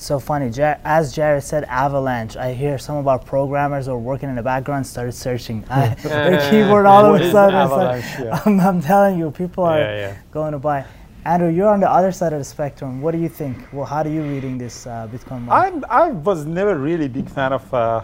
It's 0.01 0.07
so 0.07 0.19
funny. 0.19 0.49
As 0.83 1.13
Jared 1.13 1.43
said, 1.43 1.63
Avalanche. 1.65 2.35
I 2.35 2.53
hear 2.53 2.79
some 2.79 2.95
of 2.95 3.07
our 3.07 3.19
programmers 3.19 3.85
who 3.85 3.91
are 3.91 3.99
working 3.99 4.29
in 4.29 4.35
the 4.35 4.41
background 4.41 4.87
started 4.87 5.11
searching 5.11 5.63
I, 5.69 5.93
their 5.93 6.49
keyboard 6.49 6.87
all 6.87 7.13
of 7.13 7.21
a 7.21 7.31
sudden. 7.31 8.01
yeah. 8.25 8.41
I'm, 8.47 8.59
I'm, 8.59 8.81
telling 8.81 9.19
you, 9.19 9.29
people 9.29 9.63
are 9.63 9.77
yeah, 9.77 9.95
yeah. 9.95 10.17
going 10.31 10.53
to 10.53 10.57
buy. 10.57 10.85
Andrew, 11.23 11.49
you're 11.49 11.69
on 11.69 11.81
the 11.81 11.87
other 11.87 12.11
side 12.11 12.33
of 12.33 12.39
the 12.39 12.43
spectrum. 12.43 12.99
What 12.99 13.11
do 13.11 13.19
you 13.19 13.29
think? 13.29 13.55
Well, 13.71 13.85
how 13.85 14.01
are 14.01 14.07
you 14.07 14.23
reading 14.23 14.57
this 14.57 14.87
uh, 14.87 15.07
Bitcoin 15.07 15.43
market? 15.43 15.85
I'm, 15.85 15.85
I 15.87 16.09
was 16.09 16.47
never 16.47 16.79
really 16.79 17.05
a 17.05 17.09
big 17.09 17.29
fan 17.29 17.53
of 17.53 17.71
uh, 17.71 18.03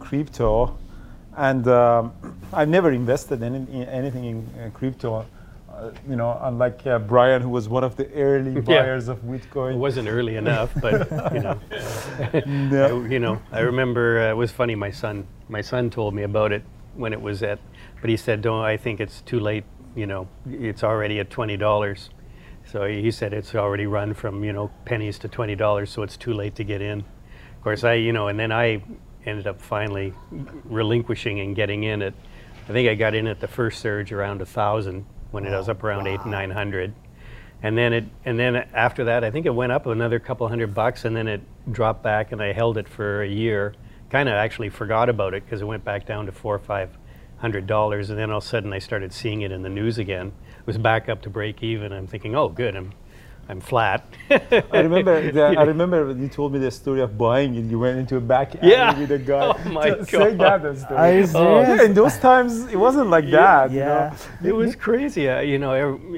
crypto, 0.00 0.76
and 1.36 1.68
um, 1.68 2.12
I've 2.52 2.68
never 2.68 2.90
invested 2.90 3.40
in, 3.44 3.54
in 3.54 3.84
anything 3.84 4.24
in 4.24 4.50
uh, 4.60 4.70
crypto. 4.70 5.24
Uh, 5.76 5.90
you 6.08 6.16
know, 6.16 6.38
unlike 6.40 6.86
uh, 6.86 6.98
Brian, 6.98 7.42
who 7.42 7.50
was 7.50 7.68
one 7.68 7.84
of 7.84 7.96
the 7.96 8.10
early 8.14 8.60
buyers 8.62 9.08
yeah. 9.08 9.12
of 9.12 9.22
Bitcoin. 9.22 9.74
It 9.74 9.76
wasn't 9.76 10.08
early 10.08 10.36
enough, 10.36 10.72
but 10.80 11.10
you 11.34 11.40
know, 11.40 11.60
no. 12.46 13.04
I, 13.04 13.08
you 13.08 13.18
know, 13.18 13.42
I 13.52 13.60
remember 13.60 14.22
uh, 14.22 14.30
it 14.30 14.36
was 14.36 14.50
funny. 14.50 14.74
My 14.74 14.90
son, 14.90 15.26
my 15.48 15.60
son 15.60 15.90
told 15.90 16.14
me 16.14 16.22
about 16.22 16.52
it 16.52 16.62
when 16.94 17.12
it 17.12 17.20
was 17.20 17.42
at, 17.42 17.58
but 18.00 18.08
he 18.08 18.16
said, 18.16 18.40
"Don't. 18.40 18.64
I 18.64 18.78
think 18.78 19.00
it's 19.00 19.20
too 19.20 19.38
late. 19.38 19.64
You 19.94 20.06
know, 20.06 20.28
it's 20.48 20.82
already 20.82 21.18
at 21.18 21.28
twenty 21.28 21.58
dollars." 21.58 22.08
So 22.64 22.86
he 22.86 23.10
said 23.10 23.34
it's 23.34 23.54
already 23.54 23.86
run 23.86 24.14
from 24.14 24.42
you 24.44 24.54
know 24.54 24.70
pennies 24.86 25.18
to 25.20 25.28
twenty 25.28 25.56
dollars, 25.56 25.90
so 25.90 26.02
it's 26.02 26.16
too 26.16 26.32
late 26.32 26.54
to 26.54 26.64
get 26.64 26.80
in. 26.80 27.00
Of 27.00 27.62
course, 27.62 27.84
I 27.84 27.94
you 27.94 28.14
know, 28.14 28.28
and 28.28 28.40
then 28.40 28.50
I 28.50 28.82
ended 29.26 29.46
up 29.46 29.60
finally 29.60 30.14
relinquishing 30.64 31.40
and 31.40 31.54
getting 31.54 31.82
in 31.82 32.00
at. 32.00 32.14
I 32.66 32.72
think 32.72 32.88
I 32.88 32.94
got 32.94 33.14
in 33.14 33.26
at 33.26 33.40
the 33.40 33.46
first 33.46 33.80
surge 33.80 34.10
around 34.10 34.40
a 34.40 34.46
thousand 34.46 35.04
when 35.36 35.44
it 35.44 35.54
was 35.54 35.68
up 35.68 35.84
around 35.84 36.04
wow. 36.04 36.14
eight 36.14 36.24
nine 36.24 36.50
hundred, 36.50 36.94
and 37.62 37.76
then 37.76 37.92
it 37.92 38.04
and 38.24 38.38
then 38.38 38.56
after 38.72 39.04
that 39.04 39.22
I 39.22 39.30
think 39.30 39.44
it 39.44 39.54
went 39.54 39.70
up 39.70 39.84
another 39.84 40.18
couple 40.18 40.48
hundred 40.48 40.72
bucks, 40.72 41.04
and 41.04 41.14
then 41.14 41.28
it 41.28 41.42
dropped 41.70 42.02
back, 42.02 42.32
and 42.32 42.42
I 42.42 42.54
held 42.54 42.78
it 42.78 42.88
for 42.88 43.20
a 43.20 43.28
year. 43.28 43.74
Kind 44.08 44.30
of 44.30 44.34
actually 44.34 44.70
forgot 44.70 45.10
about 45.10 45.34
it 45.34 45.44
because 45.44 45.60
it 45.60 45.66
went 45.66 45.84
back 45.84 46.06
down 46.06 46.24
to 46.24 46.32
four 46.32 46.54
or 46.54 46.58
five 46.58 46.96
hundred 47.36 47.66
dollars, 47.66 48.08
and 48.08 48.18
then 48.18 48.30
all 48.30 48.38
of 48.38 48.44
a 48.44 48.46
sudden 48.46 48.72
I 48.72 48.78
started 48.78 49.12
seeing 49.12 49.42
it 49.42 49.52
in 49.52 49.60
the 49.62 49.68
news 49.68 49.98
again 49.98 50.32
It 50.58 50.66
was 50.66 50.78
back 50.78 51.10
up 51.10 51.20
to 51.22 51.30
break 51.30 51.62
even. 51.62 51.92
I'm 51.92 52.06
thinking, 52.06 52.34
oh, 52.34 52.48
good, 52.48 52.74
I'm 52.74 52.92
I'm 53.48 53.60
flat. 53.60 54.06
I 54.30 54.80
remember 54.80 55.30
that, 55.38 55.58
I 55.58 55.62
remember 55.62 56.12
you 56.12 56.28
told 56.28 56.52
me 56.52 56.58
the 56.58 56.70
story 56.70 57.00
of 57.00 57.16
buying 57.16 57.56
and 57.56 57.70
you 57.70 57.78
went 57.78 57.98
into 57.98 58.16
a 58.16 58.20
back 58.20 58.56
alley 58.56 58.72
yeah. 58.72 58.98
with 58.98 59.10
a 59.12 59.18
guy. 59.18 59.36
Oh 59.46 59.68
my 59.70 59.90
god! 59.90 60.08
Say 60.08 60.34
that, 60.34 60.62
that 60.62 60.78
story. 60.78 61.24
Oh, 61.34 61.60
yeah, 61.60 61.82
in 61.84 61.94
those 61.94 62.18
times 62.18 62.66
it 62.66 62.76
wasn't 62.76 63.10
like 63.10 63.30
that. 63.30 63.70
Yeah, 63.70 64.16
you 64.40 64.48
know? 64.48 64.48
it 64.48 64.54
was 64.56 64.74
crazy. 64.74 65.28
Uh, 65.28 65.40
you 65.40 65.58
know, 65.58 65.72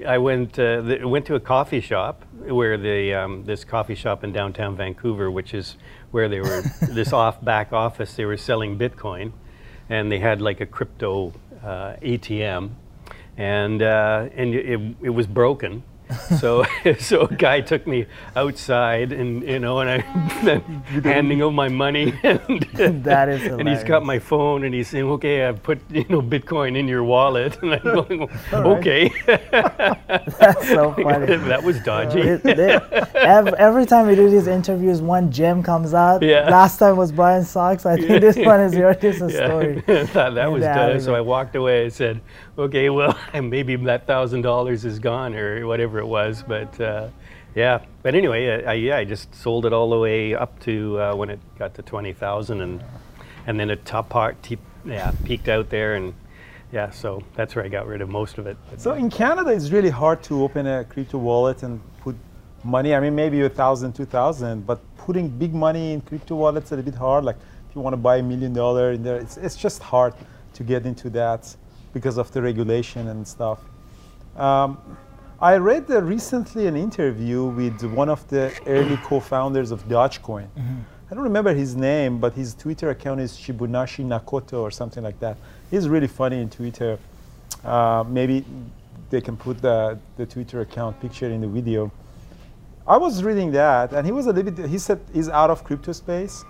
I, 0.07 0.15
I 0.15 0.19
went 0.19 0.59
uh, 0.59 0.81
the, 0.81 1.05
went 1.05 1.27
to 1.27 1.35
a 1.35 1.41
coffee 1.41 1.81
shop 1.81 2.25
where 2.41 2.79
the 2.79 3.15
um, 3.15 3.45
this 3.45 3.65
coffee 3.65 3.95
shop 3.95 4.25
in 4.25 4.33
downtown 4.33 4.77
Vancouver, 4.77 5.31
which 5.31 5.53
is 5.53 5.77
where 6.11 6.29
they 6.29 6.41
were 6.41 6.63
this 6.89 7.13
off 7.13 7.45
back 7.45 7.73
office. 7.73 8.15
They 8.15 8.25
were 8.25 8.39
selling 8.39 8.79
Bitcoin, 8.79 9.33
and 9.91 10.11
they 10.11 10.21
had 10.21 10.41
like 10.41 10.61
a 10.61 10.67
crypto 10.67 11.35
uh, 11.63 11.97
ATM 12.01 12.71
and 13.39 13.83
uh, 13.83 14.29
and 14.35 14.55
it, 14.55 14.81
it 15.01 15.11
was 15.11 15.27
broken. 15.27 15.83
so 16.41 16.65
so 16.99 17.23
a 17.23 17.35
guy 17.35 17.61
took 17.61 17.87
me 17.87 18.07
outside 18.37 19.13
and 19.13 19.43
you 19.43 19.59
know 19.59 19.81
and 19.81 19.91
I 19.91 19.99
handing 21.05 21.39
him 21.39 21.55
my 21.55 21.69
money. 21.69 22.19
And 22.23 23.05
that 23.05 23.29
is 23.29 23.43
and 23.45 23.69
he's 23.69 23.85
got 23.85 24.05
my 24.05 24.19
phone 24.19 24.65
and 24.65 24.75
he's 24.75 24.89
saying 24.89 25.05
okay 25.05 25.47
I've 25.47 25.63
put 25.63 25.79
you 25.91 26.07
know 26.09 26.23
Bitcoin 26.23 26.77
in 26.77 26.89
your 26.89 27.05
wallet. 27.05 27.59
And 27.63 27.75
I'm 27.75 27.83
going 27.83 28.29
okay. 28.53 29.13
that's 29.27 30.69
so 30.69 30.93
funny. 30.95 31.37
That 31.37 31.63
was 31.63 31.81
dodgy. 31.81 32.21
It, 32.21 32.41
it, 32.45 32.83
every 33.15 33.85
time 33.85 34.07
we 34.07 34.15
do 34.15 34.31
these 34.31 34.47
interviews 34.47 35.01
one 35.03 35.31
gem 35.31 35.63
comes 35.63 35.93
out. 35.93 36.23
Yeah. 36.23 36.49
last 36.49 36.79
time 36.79 36.97
was 36.97 37.13
Brian 37.13 37.45
Socks. 37.45 37.85
I 37.85 37.97
think 37.97 38.21
this 38.21 38.37
one 38.37 38.61
is 38.61 38.75
your 38.75 38.95
this 38.95 39.21
yeah. 39.21 39.47
story. 39.47 39.83
That, 39.87 40.35
that 40.35 40.51
was 40.51 40.63
done. 40.63 41.01
so 41.01 41.15
I 41.15 41.21
walked 41.21 41.55
away. 41.57 41.85
And 41.85 41.93
said 41.93 42.21
okay, 42.59 42.91
well, 42.91 43.17
maybe 43.35 43.77
that 43.77 44.07
thousand 44.07 44.43
dollars 44.43 44.85
is 44.85 44.99
gone 44.99 45.35
or 45.35 45.67
whatever 45.67 45.98
it 45.99 46.07
was, 46.07 46.45
but 46.47 46.81
uh, 46.81 47.09
yeah. 47.55 47.85
But 48.03 48.15
anyway, 48.15 48.65
I, 48.65 48.75
yeah, 48.75 48.97
I 48.97 49.05
just 49.05 49.35
sold 49.35 49.67
it 49.67 49.73
all 49.73 49.91
the 49.91 49.99
way 49.99 50.35
up 50.35 50.59
to 50.61 51.01
uh, 51.01 51.15
when 51.15 51.31
it 51.31 51.41
got 51.59 51.75
to 51.75 51.83
twenty 51.83 52.13
thousand, 52.13 52.61
and 52.61 52.85
and 53.47 53.59
then 53.59 53.71
it 53.71 53.85
top 53.85 54.09
part, 54.09 54.43
te- 54.43 54.59
yeah, 54.85 55.13
peaked 55.25 55.49
out 55.49 55.71
there, 55.71 55.95
and 55.95 56.15
yeah, 56.73 56.91
so 56.91 57.23
that's 57.35 57.55
where 57.57 57.65
I 57.65 57.69
got 57.69 57.87
rid 57.87 58.01
of 58.01 58.09
most 58.09 58.39
of 58.39 58.47
it. 58.47 58.57
So 58.77 58.93
in 58.93 59.11
Canada, 59.11 59.51
it's 59.51 59.71
really 59.71 59.91
hard 59.91 60.23
to 60.25 60.43
open 60.45 60.67
a 60.67 60.85
crypto 60.85 61.19
wallet 61.19 61.63
and 61.63 61.81
put 62.01 62.17
money. 62.63 62.95
I 62.95 63.01
mean, 63.01 63.15
maybe 63.15 63.41
a 63.43 63.49
thousand, 63.49 63.95
two 63.95 64.05
thousand, 64.05 64.67
but 64.67 64.81
putting 64.97 65.29
big 65.29 65.55
money 65.55 65.93
in 65.93 66.01
crypto 66.03 66.37
wallets 66.37 66.71
is 66.73 66.79
a 66.79 66.83
bit 66.83 66.95
hard. 66.95 67.25
Like 67.25 67.37
if 67.69 67.75
you 67.75 67.81
want 67.81 67.95
to 67.95 67.99
buy 67.99 68.19
a 68.19 68.23
million 68.23 68.53
dollar 68.53 68.93
in 68.93 69.03
there, 69.03 69.17
it's 69.17 69.37
it's 69.37 69.57
just 69.57 69.83
hard 69.83 70.15
to 70.55 70.63
get 70.63 70.87
into 70.87 71.09
that 71.11 71.57
because 71.93 72.19
of 72.19 72.31
the 72.33 72.43
regulation 72.43 73.09
and 73.09 73.27
stuff. 73.27 73.61
Um, 74.37 74.79
I 75.41 75.57
read 75.57 75.89
uh, 75.89 76.03
recently 76.03 76.67
an 76.67 76.77
interview 76.77 77.45
with 77.45 77.85
one 77.85 78.09
of 78.09 78.27
the 78.27 78.53
early 78.67 78.97
co-founders 79.05 79.71
of 79.71 79.87
Dogecoin. 79.87 80.49
Mm-hmm. 80.49 80.79
I 81.09 81.15
don't 81.15 81.23
remember 81.23 81.55
his 81.55 81.77
name, 81.77 82.19
but 82.19 82.35
his 82.35 82.55
Twitter 82.55 82.91
account 82.91 83.21
is 83.21 83.35
Shibetoshi 83.35 84.05
Nakamoto 84.05 84.55
or 84.55 84.73
something 84.73 85.05
like 85.05 85.21
that. 85.21 85.37
He's 85.71 85.89
really 85.89 86.09
funny 86.09 86.41
in 86.41 86.51
Twitter. 86.51 86.99
Uh, 87.65 88.05
maybe 88.09 88.45
they 89.11 89.21
can 89.21 89.37
put 89.37 89.63
the, 89.63 89.97
the 90.17 90.27
Twitter 90.27 90.63
account 90.63 91.01
picture 91.01 91.31
in 91.31 91.41
the 91.41 91.47
video. 91.47 91.93
I 92.85 92.97
was 92.97 93.23
reading 93.23 93.53
that, 93.53 93.93
and 93.93 94.05
he 94.05 94.11
was 94.11 94.27
a 94.27 94.33
little 94.33 94.51
bit. 94.51 94.69
He 94.69 94.79
said 94.79 94.99
he's 95.15 95.29
out 95.29 95.51
of 95.51 95.63
crypto 95.63 95.93
space. 95.93 96.45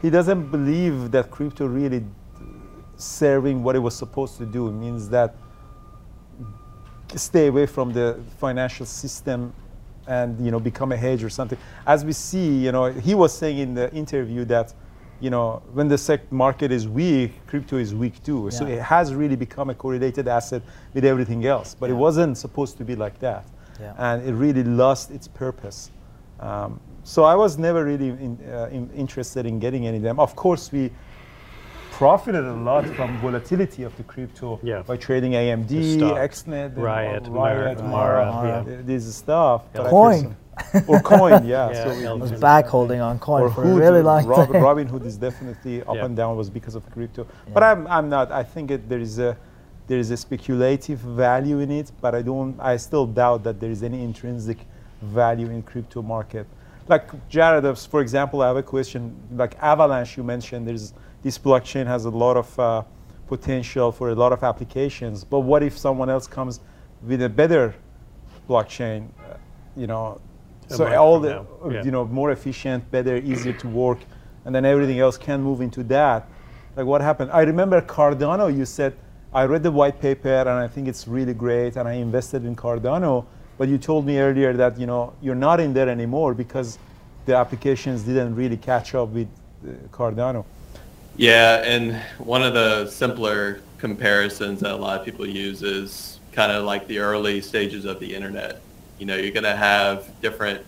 He 0.00 0.08
doesn't 0.08 0.50
believe 0.50 1.10
that 1.10 1.30
crypto 1.30 1.66
really 1.66 2.02
serving 2.96 3.62
what 3.62 3.76
it 3.76 3.80
was 3.80 3.94
supposed 3.94 4.38
to 4.38 4.46
do. 4.46 4.68
It 4.68 4.72
means 4.72 5.10
that 5.10 5.34
stay 7.18 7.48
away 7.48 7.66
from 7.66 7.92
the 7.92 8.18
financial 8.38 8.86
system 8.86 9.52
and 10.06 10.44
you 10.44 10.50
know 10.50 10.60
become 10.60 10.92
a 10.92 10.96
hedge 10.96 11.22
or 11.22 11.30
something. 11.30 11.58
As 11.86 12.04
we 12.04 12.12
see, 12.12 12.58
you 12.64 12.72
know, 12.72 12.86
he 12.90 13.14
was 13.14 13.32
saying 13.36 13.58
in 13.58 13.74
the 13.74 13.92
interview 13.92 14.44
that 14.46 14.74
you 15.20 15.30
know 15.30 15.62
when 15.72 15.88
the 15.88 15.98
SEC 15.98 16.30
market 16.32 16.72
is 16.72 16.88
weak, 16.88 17.32
crypto 17.46 17.76
is 17.76 17.94
weak 17.94 18.22
too. 18.22 18.48
Yeah. 18.50 18.58
So 18.58 18.66
it 18.66 18.80
has 18.80 19.14
really 19.14 19.36
become 19.36 19.70
a 19.70 19.74
correlated 19.74 20.28
asset 20.28 20.62
with 20.94 21.04
everything 21.04 21.46
else. 21.46 21.76
But 21.78 21.86
yeah. 21.86 21.96
it 21.96 21.98
wasn't 21.98 22.38
supposed 22.38 22.78
to 22.78 22.84
be 22.84 22.96
like 22.96 23.18
that, 23.20 23.44
yeah. 23.80 23.94
and 23.98 24.26
it 24.26 24.32
really 24.32 24.64
lost 24.64 25.10
its 25.10 25.28
purpose. 25.28 25.90
Um, 26.40 26.80
so 27.02 27.24
I 27.24 27.34
was 27.34 27.58
never 27.58 27.84
really 27.84 28.08
in, 28.08 28.38
uh, 28.50 28.68
in 28.70 28.90
interested 28.94 29.46
in 29.46 29.58
getting 29.58 29.86
any 29.86 29.98
of 29.98 30.02
them. 30.02 30.18
Of 30.18 30.36
course, 30.36 30.72
we 30.72 30.90
profited 32.00 32.46
a 32.46 32.54
lot 32.54 32.86
from 32.96 33.18
volatility 33.18 33.82
of 33.82 33.94
the 33.98 34.02
crypto 34.02 34.58
yeah. 34.62 34.80
by 34.80 34.96
trading 34.96 35.32
AMD, 35.32 35.68
XNet, 36.30 36.74
Riot, 36.74 37.26
Riot, 37.28 37.78
Mara, 37.78 37.84
Mara, 37.84 38.32
Mara. 38.32 38.64
Yeah. 38.66 38.76
this 38.86 39.14
stuff. 39.14 39.70
Coin. 39.74 40.34
or 40.88 40.96
oh, 40.96 41.00
coin, 41.00 41.44
yeah. 41.44 41.70
yeah 41.72 41.84
so 41.84 42.10
I 42.10 42.14
was 42.14 42.32
back 42.32 42.64
holding 42.64 43.02
on 43.02 43.18
coin 43.18 43.42
or 43.42 43.50
for 43.50 43.64
Hood, 43.64 43.76
a 43.76 43.84
really 43.84 44.00
long 44.00 44.24
Rob, 44.24 44.50
time. 44.50 44.62
Robinhood 44.62 45.04
is 45.04 45.18
definitely 45.18 45.82
up 45.82 45.96
yeah. 45.96 46.06
and 46.06 46.16
down 46.16 46.38
was 46.38 46.48
because 46.48 46.74
of 46.74 46.90
crypto. 46.90 47.26
Yeah. 47.26 47.52
But 47.52 47.62
I'm, 47.64 47.86
I'm 47.86 48.08
not. 48.08 48.32
I 48.32 48.44
think 48.44 48.70
it, 48.70 48.88
there 48.88 49.00
is 49.00 49.18
a 49.18 49.36
there 49.86 49.98
is 49.98 50.10
a 50.10 50.16
speculative 50.16 51.00
value 51.00 51.58
in 51.58 51.70
it, 51.70 51.92
but 52.00 52.14
I 52.14 52.22
don't. 52.22 52.58
I 52.60 52.78
still 52.78 53.06
doubt 53.06 53.44
that 53.44 53.60
there 53.60 53.70
is 53.70 53.82
any 53.82 54.02
intrinsic 54.02 54.56
value 55.02 55.50
in 55.50 55.62
crypto 55.62 56.00
market. 56.00 56.46
Like 56.88 57.06
Jared, 57.28 57.78
for 57.78 58.00
example, 58.00 58.40
I 58.40 58.46
have 58.46 58.56
a 58.56 58.62
question. 58.62 59.14
Like 59.42 59.54
Avalanche, 59.60 60.16
you 60.16 60.24
mentioned 60.24 60.66
there's 60.66 60.94
this 61.22 61.38
blockchain 61.38 61.86
has 61.86 62.04
a 62.04 62.10
lot 62.10 62.36
of 62.36 62.58
uh, 62.58 62.82
potential 63.26 63.92
for 63.92 64.10
a 64.10 64.14
lot 64.14 64.32
of 64.32 64.42
applications. 64.42 65.24
But 65.24 65.40
what 65.40 65.62
if 65.62 65.76
someone 65.78 66.10
else 66.10 66.26
comes 66.26 66.60
with 67.06 67.22
a 67.22 67.28
better 67.28 67.74
blockchain? 68.48 69.08
Uh, 69.18 69.34
you 69.76 69.86
know, 69.86 70.20
so 70.68 70.86
all 70.94 71.18
the 71.20 71.44
yeah. 71.70 71.82
you 71.82 71.90
know 71.90 72.04
more 72.04 72.30
efficient, 72.30 72.88
better, 72.90 73.16
easier 73.16 73.52
to 73.54 73.68
work, 73.68 73.98
and 74.44 74.54
then 74.54 74.64
everything 74.64 74.98
else 75.00 75.18
can 75.18 75.42
move 75.42 75.60
into 75.60 75.82
that. 75.84 76.26
Like 76.76 76.86
what 76.86 77.00
happened? 77.00 77.30
I 77.32 77.42
remember 77.42 77.80
Cardano. 77.80 78.54
You 78.56 78.64
said 78.64 78.94
I 79.32 79.44
read 79.44 79.62
the 79.62 79.70
white 79.70 80.00
paper 80.00 80.28
and 80.28 80.50
I 80.50 80.68
think 80.68 80.88
it's 80.88 81.06
really 81.08 81.34
great, 81.34 81.76
and 81.76 81.88
I 81.88 81.94
invested 81.94 82.44
in 82.44 82.54
Cardano. 82.56 83.26
But 83.58 83.68
you 83.68 83.78
told 83.78 84.06
me 84.06 84.18
earlier 84.18 84.52
that 84.54 84.78
you 84.78 84.86
know 84.86 85.12
you're 85.20 85.42
not 85.48 85.60
in 85.60 85.72
there 85.74 85.88
anymore 85.88 86.34
because 86.34 86.78
the 87.26 87.36
applications 87.36 88.02
didn't 88.02 88.34
really 88.34 88.56
catch 88.56 88.94
up 88.94 89.08
with 89.08 89.28
uh, 89.66 89.72
Cardano. 89.92 90.44
Yeah, 91.20 91.56
and 91.66 91.96
one 92.16 92.42
of 92.42 92.54
the 92.54 92.86
simpler 92.88 93.60
comparisons 93.76 94.60
that 94.60 94.72
a 94.72 94.76
lot 94.76 94.98
of 94.98 95.04
people 95.04 95.26
use 95.28 95.62
is 95.62 96.18
kind 96.32 96.50
of 96.50 96.64
like 96.64 96.86
the 96.86 96.98
early 96.98 97.42
stages 97.42 97.84
of 97.84 98.00
the 98.00 98.14
internet. 98.14 98.62
You 98.98 99.04
know, 99.04 99.16
you're 99.16 99.30
going 99.30 99.44
to 99.44 99.54
have 99.54 100.18
different 100.22 100.64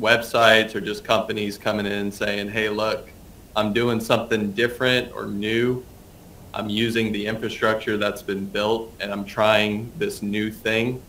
websites 0.00 0.76
or 0.76 0.80
just 0.80 1.02
companies 1.02 1.58
coming 1.58 1.86
in 1.86 2.12
saying, 2.12 2.50
hey, 2.50 2.68
look, 2.68 3.10
I'm 3.56 3.72
doing 3.72 3.98
something 3.98 4.52
different 4.52 5.12
or 5.12 5.26
new. 5.26 5.84
I'm 6.54 6.70
using 6.70 7.10
the 7.10 7.26
infrastructure 7.26 7.96
that's 7.96 8.22
been 8.22 8.46
built 8.46 8.92
and 9.00 9.10
I'm 9.10 9.24
trying 9.24 9.90
this 9.98 10.22
new 10.22 10.52
thing. 10.52 11.02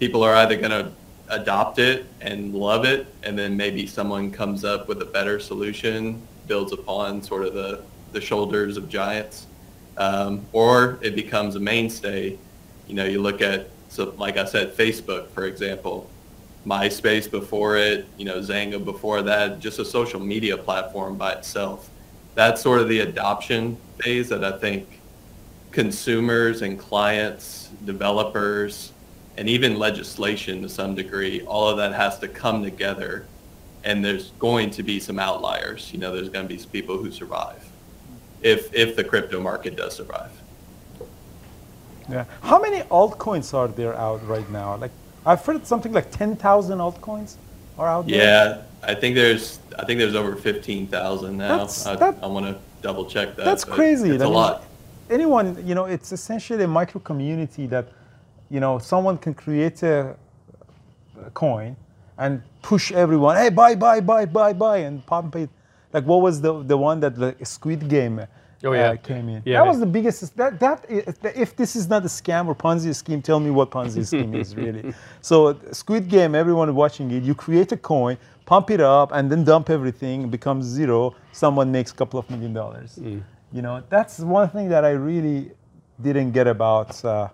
People 0.00 0.24
are 0.24 0.34
either 0.34 0.56
going 0.56 0.72
to 0.72 0.90
adopt 1.28 1.78
it 1.78 2.06
and 2.20 2.52
love 2.52 2.84
it 2.84 3.06
and 3.22 3.38
then 3.38 3.56
maybe 3.56 3.86
someone 3.86 4.32
comes 4.32 4.64
up 4.64 4.88
with 4.88 5.00
a 5.02 5.06
better 5.06 5.38
solution, 5.38 6.20
builds 6.48 6.72
upon 6.72 7.22
sort 7.22 7.46
of 7.46 7.54
the, 7.54 7.84
the 8.14 8.20
shoulders 8.20 8.78
of 8.78 8.88
giants. 8.88 9.46
Um, 9.96 10.44
or 10.52 10.98
it 11.02 11.14
becomes 11.14 11.56
a 11.56 11.60
mainstay. 11.60 12.38
You 12.86 12.94
know, 12.94 13.04
you 13.04 13.20
look 13.20 13.42
at, 13.42 13.68
so 13.88 14.14
like 14.18 14.36
I 14.36 14.44
said, 14.44 14.74
Facebook, 14.76 15.28
for 15.28 15.44
example, 15.44 16.10
MySpace 16.66 17.30
before 17.30 17.76
it, 17.76 18.06
you 18.16 18.24
know, 18.24 18.38
Xanga 18.38 18.82
before 18.82 19.22
that, 19.22 19.60
just 19.60 19.78
a 19.78 19.84
social 19.84 20.20
media 20.20 20.56
platform 20.56 21.16
by 21.16 21.32
itself. 21.32 21.90
That's 22.34 22.62
sort 22.62 22.80
of 22.80 22.88
the 22.88 23.00
adoption 23.00 23.76
phase 24.00 24.28
that 24.30 24.42
I 24.42 24.58
think 24.58 25.00
consumers 25.70 26.62
and 26.62 26.78
clients, 26.78 27.70
developers, 27.84 28.92
and 29.36 29.48
even 29.48 29.78
legislation 29.78 30.62
to 30.62 30.68
some 30.68 30.94
degree, 30.94 31.42
all 31.42 31.68
of 31.68 31.76
that 31.76 31.92
has 31.92 32.18
to 32.20 32.28
come 32.28 32.62
together. 32.62 33.26
And 33.84 34.04
there's 34.04 34.30
going 34.38 34.70
to 34.70 34.82
be 34.82 34.98
some 34.98 35.18
outliers. 35.18 35.92
You 35.92 35.98
know, 35.98 36.14
there's 36.14 36.30
going 36.30 36.48
to 36.48 36.54
be 36.54 36.60
people 36.72 36.96
who 36.96 37.12
survive 37.12 37.62
if, 38.44 38.72
if 38.72 38.94
the 38.94 39.02
crypto 39.02 39.40
market 39.40 39.74
does 39.74 39.96
survive. 39.96 40.30
Yeah. 42.08 42.26
How 42.42 42.60
many 42.60 42.80
altcoins 42.82 43.54
are 43.54 43.68
there 43.68 43.94
out 43.96 44.24
right 44.28 44.48
now? 44.50 44.76
Like 44.76 44.92
I've 45.24 45.44
heard 45.44 45.66
something 45.66 45.92
like 45.92 46.10
10,000 46.10 46.78
altcoins 46.78 47.36
are 47.78 47.88
out 47.88 48.06
there. 48.06 48.22
Yeah, 48.22 48.62
I 48.82 48.94
think 48.94 49.14
there's 49.14 49.58
I 49.78 49.84
think 49.84 49.98
there's 49.98 50.14
over 50.14 50.36
15,000 50.36 51.36
now. 51.36 51.56
That's, 51.56 51.86
I, 51.86 51.96
that, 51.96 52.22
I 52.22 52.26
want 52.26 52.46
to 52.46 52.58
double 52.82 53.06
check 53.06 53.34
that. 53.36 53.44
That's 53.44 53.64
crazy. 53.64 54.10
It's 54.10 54.22
a 54.22 54.28
lot. 54.28 54.64
Anyone, 55.10 55.66
you 55.66 55.74
know, 55.74 55.86
it's 55.86 56.12
essentially 56.12 56.62
a 56.64 56.68
micro 56.68 57.00
community 57.00 57.66
that, 57.66 57.88
you 58.50 58.60
know, 58.60 58.78
someone 58.78 59.18
can 59.18 59.34
create 59.34 59.82
a, 59.82 60.14
a 61.26 61.30
coin 61.30 61.76
and 62.18 62.42
push 62.62 62.92
everyone, 62.92 63.36
hey, 63.36 63.48
buy, 63.48 63.74
buy, 63.74 64.00
buy, 64.00 64.24
buy, 64.24 64.52
buy, 64.52 64.78
and 64.78 65.04
pump 65.06 65.36
it. 65.36 65.50
Like 65.94 66.04
what 66.04 66.20
was 66.20 66.40
the 66.40 66.62
the 66.64 66.76
one 66.76 66.98
that 67.00 67.14
the 67.14 67.36
Squid 67.44 67.88
Game 67.88 68.26
oh, 68.64 68.72
yeah. 68.72 68.90
Uh, 68.90 68.96
came 68.96 69.28
in. 69.28 69.42
Yeah, 69.44 69.62
that 69.62 69.66
was 69.68 69.78
the 69.78 69.86
biggest. 69.86 70.36
That 70.36 70.58
that 70.58 70.84
if 70.88 71.54
this 71.54 71.76
is 71.76 71.88
not 71.88 72.02
a 72.04 72.08
scam 72.08 72.48
or 72.48 72.54
Ponzi 72.56 72.92
scheme, 72.94 73.22
tell 73.22 73.38
me 73.38 73.50
what 73.50 73.70
Ponzi 73.70 74.04
scheme 74.12 74.34
is 74.34 74.56
really. 74.56 74.92
So 75.20 75.56
Squid 75.70 76.08
Game, 76.08 76.34
everyone 76.34 76.74
watching 76.74 77.12
it, 77.12 77.22
you 77.22 77.34
create 77.34 77.70
a 77.70 77.76
coin, 77.76 78.18
pump 78.44 78.72
it 78.72 78.80
up, 78.80 79.12
and 79.12 79.30
then 79.30 79.44
dump 79.44 79.70
everything, 79.70 80.28
becomes 80.28 80.66
zero. 80.66 81.14
Someone 81.30 81.70
makes 81.70 81.92
a 81.92 81.94
couple 81.94 82.18
of 82.18 82.28
million 82.28 82.52
dollars. 82.52 82.98
Mm. 83.00 83.22
You 83.52 83.62
know, 83.62 83.80
that's 83.88 84.18
one 84.18 84.48
thing 84.50 84.68
that 84.70 84.84
I 84.84 84.90
really 84.90 85.52
didn't 86.02 86.32
get 86.32 86.48
about 86.48 87.04
uh, 87.04 87.28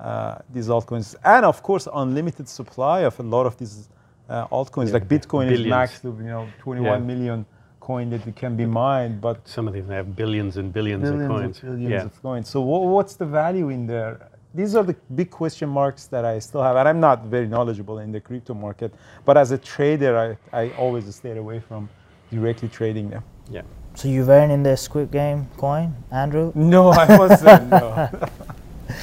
uh, 0.00 0.38
these 0.48 0.68
altcoins, 0.68 1.14
and 1.24 1.44
of 1.44 1.62
course, 1.62 1.86
unlimited 1.92 2.48
supply 2.48 3.00
of 3.00 3.20
a 3.20 3.22
lot 3.22 3.44
of 3.44 3.58
these 3.58 3.90
uh, 4.30 4.46
altcoins. 4.48 4.86
Yeah. 4.86 4.94
Like 4.94 5.08
Bitcoin 5.08 5.50
Billions. 5.50 5.66
is 5.66 5.72
maxed 5.72 6.00
to 6.02 6.16
you 6.24 6.30
know 6.30 6.48
21 6.60 6.86
yeah. 6.86 7.06
million 7.06 7.46
coin 7.88 8.10
that 8.10 8.22
can 8.36 8.54
be 8.54 8.66
mined, 8.66 9.18
but 9.18 9.36
some 9.48 9.66
of 9.66 9.72
them 9.72 9.88
have 9.88 10.14
billions 10.14 10.58
and 10.58 10.66
billions, 10.78 11.02
billions 11.02 11.22
of 11.22 11.28
coins. 11.30 11.58
billions 11.60 11.90
yeah. 11.90 12.10
of 12.10 12.22
coins. 12.22 12.46
So 12.54 12.60
what's 12.96 13.14
the 13.22 13.24
value 13.24 13.70
in 13.70 13.86
there? 13.86 14.28
These 14.54 14.74
are 14.76 14.84
the 14.90 14.96
big 15.20 15.30
question 15.30 15.68
marks 15.80 16.02
that 16.12 16.24
I 16.32 16.38
still 16.38 16.62
have, 16.62 16.76
and 16.76 16.86
I'm 16.90 17.00
not 17.00 17.18
very 17.34 17.48
knowledgeable 17.54 17.98
in 18.04 18.12
the 18.12 18.20
crypto 18.20 18.52
market. 18.52 18.92
But 19.24 19.38
as 19.38 19.52
a 19.52 19.58
trader, 19.72 20.12
I, 20.52 20.62
I 20.62 20.62
always 20.76 21.04
stayed 21.20 21.38
away 21.38 21.60
from 21.60 21.88
directly 22.30 22.68
trading 22.68 23.08
them. 23.08 23.22
Yeah. 23.50 23.62
So 23.94 24.08
you 24.08 24.22
weren't 24.26 24.52
in 24.52 24.62
the 24.62 24.76
Squid 24.76 25.10
Game 25.10 25.48
coin, 25.56 25.88
Andrew? 26.10 26.52
No, 26.54 26.90
I 26.90 27.06
wasn't. 27.18 27.70
no. 27.70 28.10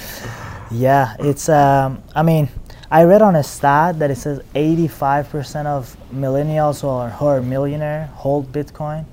yeah, 0.85 1.15
it's. 1.19 1.49
Um, 1.49 2.03
I 2.13 2.21
mean, 2.21 2.49
I 2.91 3.03
read 3.03 3.21
on 3.21 3.35
a 3.35 3.43
stat 3.43 3.99
that 3.99 4.11
it 4.11 4.15
says 4.15 4.41
85% 4.53 5.65
of 5.65 5.97
millennials 6.13 6.83
or 6.83 7.09
who 7.09 7.25
are 7.25 7.41
millionaire 7.41 8.07
hold 8.13 8.51
Bitcoin. 8.51 9.05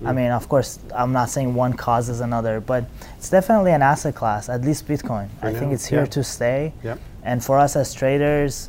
Mm. 0.00 0.08
I 0.08 0.12
mean, 0.12 0.30
of 0.30 0.48
course, 0.48 0.78
I'm 0.94 1.12
not 1.12 1.30
saying 1.30 1.54
one 1.54 1.74
causes 1.74 2.20
another, 2.20 2.60
but 2.60 2.84
it's 3.16 3.30
definitely 3.30 3.72
an 3.72 3.82
asset 3.82 4.14
class, 4.14 4.48
at 4.48 4.62
least 4.62 4.86
Bitcoin. 4.88 5.28
I, 5.42 5.48
I 5.48 5.54
think 5.54 5.72
it's 5.72 5.86
here 5.86 6.00
yeah. 6.00 6.06
to 6.06 6.24
stay. 6.24 6.72
Yep. 6.82 6.98
And 7.22 7.42
for 7.42 7.58
us 7.58 7.76
as 7.76 7.94
traders, 7.94 8.68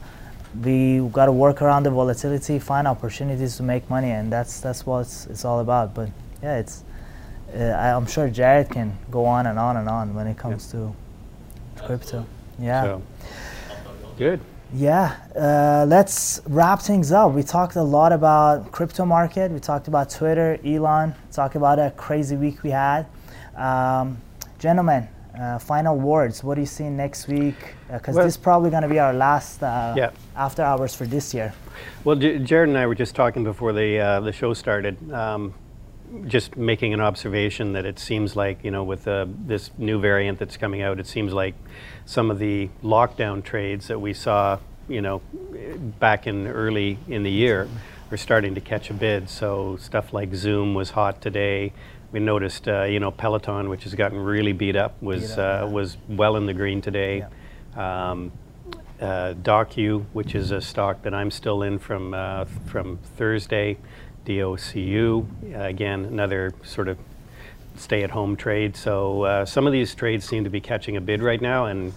we 0.64 1.00
got 1.12 1.26
to 1.26 1.32
work 1.32 1.62
around 1.62 1.84
the 1.84 1.92
volatility, 1.92 2.60
find 2.60 2.88
opportunities 2.88 3.58
to 3.58 3.64
make 3.64 3.90
money, 3.90 4.12
and 4.12 4.32
that's 4.32 4.60
that's 4.62 4.86
what 4.86 5.02
it's, 5.02 5.26
it's 5.28 5.44
all 5.44 5.60
about. 5.60 5.94
But 5.94 6.10
yeah, 6.42 6.58
it's 6.60 6.84
uh, 7.54 7.64
I'm 7.64 8.06
sure 8.06 8.30
Jared 8.30 8.70
can 8.70 8.98
go 9.12 9.26
on 9.26 9.48
and 9.48 9.60
on 9.60 9.78
and 9.78 9.90
on 9.90 10.14
when 10.14 10.28
it 10.28 10.38
comes 10.38 10.74
yep. 10.74 10.84
to 11.78 11.86
crypto. 11.86 12.26
Yeah. 12.60 12.84
So. 12.84 13.02
Good. 14.18 14.40
Yeah, 14.74 15.16
uh, 15.36 15.86
let's 15.88 16.42
wrap 16.48 16.82
things 16.82 17.12
up. 17.12 17.34
We 17.34 17.44
talked 17.44 17.76
a 17.76 17.84
lot 17.84 18.14
about 18.14 18.72
crypto 18.72 19.06
market. 19.06 19.52
We 19.52 19.60
talked 19.60 19.88
about 19.90 20.10
Twitter, 20.10 20.58
Elon. 20.66 21.14
Talked 21.32 21.56
about 21.56 21.80
a 21.80 21.92
crazy 21.92 22.36
week 22.36 22.64
we 22.64 22.72
had. 22.72 23.06
Um, 23.56 24.22
gentlemen, 24.58 25.08
uh, 25.40 25.60
final 25.60 25.98
words. 25.98 26.44
What 26.44 26.56
do 26.56 26.62
you 26.62 26.68
see 26.68 26.90
next 26.90 27.28
week? 27.28 27.76
Because 27.92 28.16
uh, 28.16 28.20
well, 28.20 28.26
this 28.26 28.36
is 28.36 28.38
probably 28.38 28.70
going 28.70 28.84
to 28.84 28.90
be 28.90 29.00
our 29.00 29.14
last 29.14 29.62
uh, 29.62 29.94
yeah. 29.98 30.12
after 30.36 30.64
hours 30.64 30.96
for 30.96 31.06
this 31.06 31.34
year. 31.34 31.54
Well, 32.06 32.16
J- 32.16 32.40
Jared 32.40 32.70
and 32.70 32.78
I 32.78 32.88
were 32.88 32.96
just 32.96 33.16
talking 33.16 33.44
before 33.44 33.74
the 33.74 34.00
uh, 34.00 34.20
the 34.22 34.32
show 34.32 34.54
started. 34.54 35.12
Um, 35.12 35.54
just 36.28 36.56
making 36.56 36.94
an 36.94 37.02
observation 37.02 37.74
that 37.74 37.86
it 37.86 38.00
seems 38.00 38.36
like 38.36 38.64
you 38.64 38.72
know 38.72 38.84
with 38.84 39.08
uh, 39.08 39.26
this 39.46 39.72
new 39.78 40.00
variant 40.00 40.40
that's 40.40 40.58
coming 40.58 40.82
out, 40.82 41.00
it 41.00 41.08
seems 41.08 41.34
like 41.34 41.56
some 42.06 42.32
of 42.32 42.40
the 42.40 42.70
lockdown 42.84 43.44
trades 43.44 43.88
that 43.88 44.00
we 44.00 44.14
saw, 44.14 44.60
you 44.88 45.02
know, 45.02 45.22
back 46.00 46.28
in 46.28 46.48
early 46.48 46.98
in 47.08 47.24
the 47.24 47.32
year, 47.32 47.68
are 48.12 48.18
starting 48.18 48.56
to 48.56 48.62
catch 48.62 48.90
a 48.90 48.94
bid. 48.94 49.30
So 49.30 49.78
stuff 49.78 50.14
like 50.14 50.34
Zoom 50.36 50.74
was 50.74 50.92
hot 50.92 51.22
today. 51.22 51.74
We 52.12 52.20
noticed, 52.20 52.68
uh, 52.68 52.84
you 52.84 53.00
know, 53.00 53.12
Peloton, 53.12 53.70
which 53.70 53.84
has 53.84 53.96
gotten 53.96 54.20
really 54.20 54.54
beat 54.54 54.76
up, 54.76 55.02
was 55.02 55.22
beat 55.22 55.32
up, 55.32 55.64
uh, 55.64 55.66
yeah. 55.66 55.74
was 55.74 55.98
well 56.08 56.38
in 56.38 56.46
the 56.46 56.54
green 56.54 56.82
today. 56.82 57.26
Yeah. 57.76 58.12
Um, 58.12 58.32
uh, 59.02 59.34
Docu, 59.34 60.06
which 60.14 60.36
is 60.36 60.52
a 60.52 60.62
stock 60.62 61.02
that 61.02 61.14
I'm 61.14 61.30
still 61.30 61.64
in 61.64 61.80
from 61.80 62.14
uh, 62.14 62.46
from 62.66 62.98
Thursday, 63.18 63.78
DOCU, 64.26 65.26
again 65.54 66.06
another 66.06 66.54
sort 66.64 66.88
of 66.88 66.98
stay-at-home 67.80 68.36
trade. 68.36 68.76
So 68.76 69.24
uh, 69.24 69.46
some 69.46 69.68
of 69.68 69.74
these 69.74 69.94
trades 69.96 70.26
seem 70.26 70.44
to 70.44 70.50
be 70.50 70.62
catching 70.62 70.98
a 70.98 71.02
bid 71.02 71.22
right 71.22 71.42
now, 71.42 71.66
and 71.66 71.94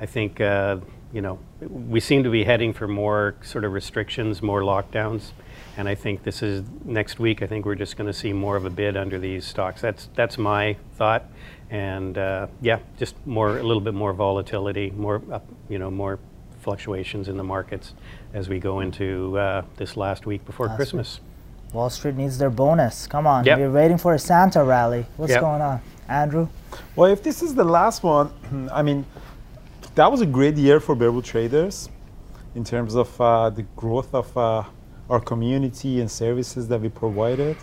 I 0.00 0.06
think 0.06 0.40
uh, 0.40 0.78
you 1.12 1.20
know 1.20 1.38
we 1.60 2.00
seem 2.00 2.22
to 2.24 2.30
be 2.30 2.44
heading 2.44 2.72
for 2.72 2.88
more 2.88 3.34
sort 3.42 3.64
of 3.64 3.72
restrictions, 3.72 4.42
more 4.42 4.60
lockdowns, 4.60 5.30
and 5.76 5.88
I 5.88 5.94
think 5.94 6.22
this 6.22 6.42
is 6.42 6.64
next 6.84 7.18
week. 7.18 7.42
I 7.42 7.46
think 7.46 7.64
we're 7.64 7.74
just 7.74 7.96
going 7.96 8.06
to 8.06 8.12
see 8.12 8.32
more 8.32 8.56
of 8.56 8.64
a 8.64 8.70
bid 8.70 8.96
under 8.96 9.18
these 9.18 9.44
stocks. 9.44 9.80
That's 9.80 10.08
that's 10.14 10.38
my 10.38 10.76
thought, 10.96 11.24
and 11.70 12.18
uh, 12.18 12.46
yeah, 12.60 12.80
just 12.98 13.14
more 13.26 13.58
a 13.58 13.62
little 13.62 13.82
bit 13.82 13.94
more 13.94 14.12
volatility, 14.12 14.90
more 14.90 15.22
you 15.68 15.78
know 15.78 15.90
more 15.90 16.18
fluctuations 16.60 17.28
in 17.28 17.36
the 17.36 17.44
markets 17.44 17.94
as 18.34 18.48
we 18.48 18.58
go 18.58 18.80
into 18.80 19.36
uh, 19.36 19.62
this 19.76 19.96
last 19.96 20.26
week 20.26 20.44
before 20.46 20.66
last 20.66 20.76
Christmas. 20.76 21.18
Week. 21.18 21.31
Wall 21.72 21.88
Street 21.90 22.16
needs 22.16 22.38
their 22.38 22.50
bonus. 22.50 23.06
Come 23.06 23.26
on, 23.26 23.44
yep. 23.44 23.58
we're 23.58 23.70
waiting 23.70 23.98
for 23.98 24.14
a 24.14 24.18
Santa 24.18 24.62
rally. 24.62 25.06
What's 25.16 25.30
yep. 25.30 25.40
going 25.40 25.62
on, 25.62 25.80
Andrew? 26.08 26.48
Well, 26.96 27.10
if 27.10 27.22
this 27.22 27.42
is 27.42 27.54
the 27.54 27.64
last 27.64 28.02
one, 28.02 28.30
I 28.72 28.82
mean, 28.82 29.06
that 29.94 30.10
was 30.10 30.20
a 30.20 30.26
great 30.26 30.56
year 30.56 30.80
for 30.80 30.94
Bear 30.94 31.10
Bull 31.10 31.22
traders 31.22 31.88
in 32.54 32.64
terms 32.64 32.94
of 32.94 33.20
uh, 33.20 33.50
the 33.50 33.62
growth 33.76 34.14
of 34.14 34.36
uh, 34.36 34.64
our 35.08 35.20
community 35.20 36.00
and 36.00 36.10
services 36.10 36.68
that 36.68 36.80
we 36.80 36.88
provided. 36.88 37.56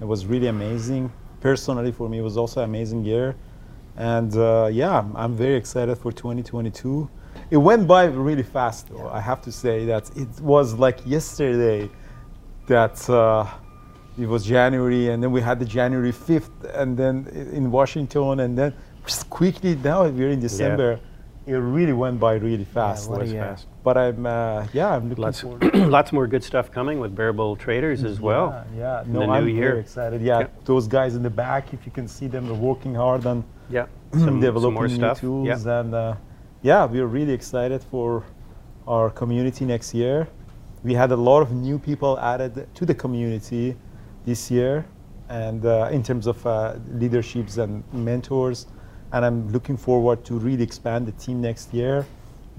It 0.00 0.04
was 0.04 0.26
really 0.26 0.48
amazing. 0.48 1.12
Personally, 1.40 1.92
for 1.92 2.08
me, 2.08 2.18
it 2.18 2.22
was 2.22 2.36
also 2.36 2.62
an 2.62 2.68
amazing 2.68 3.04
year. 3.04 3.36
And 3.96 4.34
uh, 4.36 4.68
yeah, 4.70 5.04
I'm 5.14 5.36
very 5.36 5.56
excited 5.56 5.96
for 5.96 6.12
2022. 6.12 7.08
It 7.50 7.56
went 7.56 7.86
by 7.86 8.04
really 8.04 8.42
fast, 8.42 8.88
though. 8.88 9.06
Yeah. 9.06 9.12
I 9.12 9.20
have 9.20 9.42
to 9.42 9.52
say 9.52 9.84
that 9.86 10.10
it 10.16 10.28
was 10.40 10.74
like 10.74 11.00
yesterday 11.06 11.90
that 12.68 13.08
uh, 13.10 13.46
it 14.18 14.26
was 14.26 14.44
January, 14.44 15.08
and 15.08 15.22
then 15.22 15.32
we 15.32 15.40
had 15.40 15.58
the 15.58 15.64
January 15.64 16.12
5th, 16.12 16.50
and 16.74 16.96
then 16.96 17.26
in 17.52 17.70
Washington, 17.70 18.40
and 18.40 18.56
then 18.56 18.74
just 19.04 19.28
quickly 19.30 19.74
now 19.76 20.06
we're 20.06 20.30
in 20.30 20.40
December. 20.40 21.00
Yeah. 21.00 21.04
It 21.54 21.56
really 21.56 21.94
went 21.94 22.20
by 22.20 22.34
really 22.34 22.66
fast. 22.66 23.10
Yeah, 23.10 23.54
fast. 23.54 23.68
But 23.82 23.96
I'm, 23.96 24.26
uh, 24.26 24.66
yeah, 24.74 24.94
I'm 24.94 25.08
looking 25.08 25.24
lots, 25.24 25.40
forward. 25.40 25.74
lots 25.74 26.12
more 26.12 26.26
good 26.26 26.44
stuff 26.44 26.70
coming 26.70 27.00
with 27.00 27.16
Bear 27.16 27.32
Bull 27.32 27.56
Traders 27.56 28.04
as 28.04 28.20
well. 28.20 28.66
Yeah, 28.76 28.78
yeah. 28.78 29.04
no, 29.06 29.22
I'm 29.22 29.48
year. 29.48 29.68
very 29.70 29.80
excited. 29.80 30.20
Yeah, 30.20 30.40
yeah, 30.40 30.46
those 30.66 30.86
guys 30.86 31.16
in 31.16 31.22
the 31.22 31.30
back, 31.30 31.72
if 31.72 31.86
you 31.86 31.92
can 31.92 32.06
see 32.06 32.26
them, 32.26 32.44
they're 32.44 32.54
working 32.54 32.94
hard 32.94 33.24
on 33.24 33.44
yeah, 33.70 33.86
some, 34.12 34.40
developing 34.40 34.76
some 34.76 34.88
new 34.88 34.96
stuff. 34.96 35.20
tools, 35.20 35.46
yeah. 35.48 35.80
and 35.80 35.94
uh, 35.94 36.14
yeah, 36.60 36.84
we're 36.84 37.06
really 37.06 37.32
excited 37.32 37.82
for 37.82 38.24
our 38.86 39.08
community 39.08 39.64
next 39.64 39.94
year 39.94 40.28
we 40.82 40.94
had 40.94 41.12
a 41.12 41.16
lot 41.16 41.42
of 41.42 41.52
new 41.52 41.78
people 41.78 42.18
added 42.20 42.66
to 42.74 42.86
the 42.86 42.94
community 42.94 43.76
this 44.24 44.50
year. 44.50 44.84
and 45.28 45.64
uh, 45.66 45.88
in 45.92 46.02
terms 46.02 46.26
of 46.26 46.44
uh, 46.46 46.74
leaderships 46.92 47.58
and 47.58 47.82
mentors. 47.92 48.66
And 49.12 49.24
I'm 49.24 49.50
looking 49.52 49.76
forward 49.76 50.24
to 50.26 50.34
really 50.38 50.62
expand 50.62 51.06
the 51.06 51.12
team 51.12 51.40
next 51.40 51.72
year, 51.72 52.06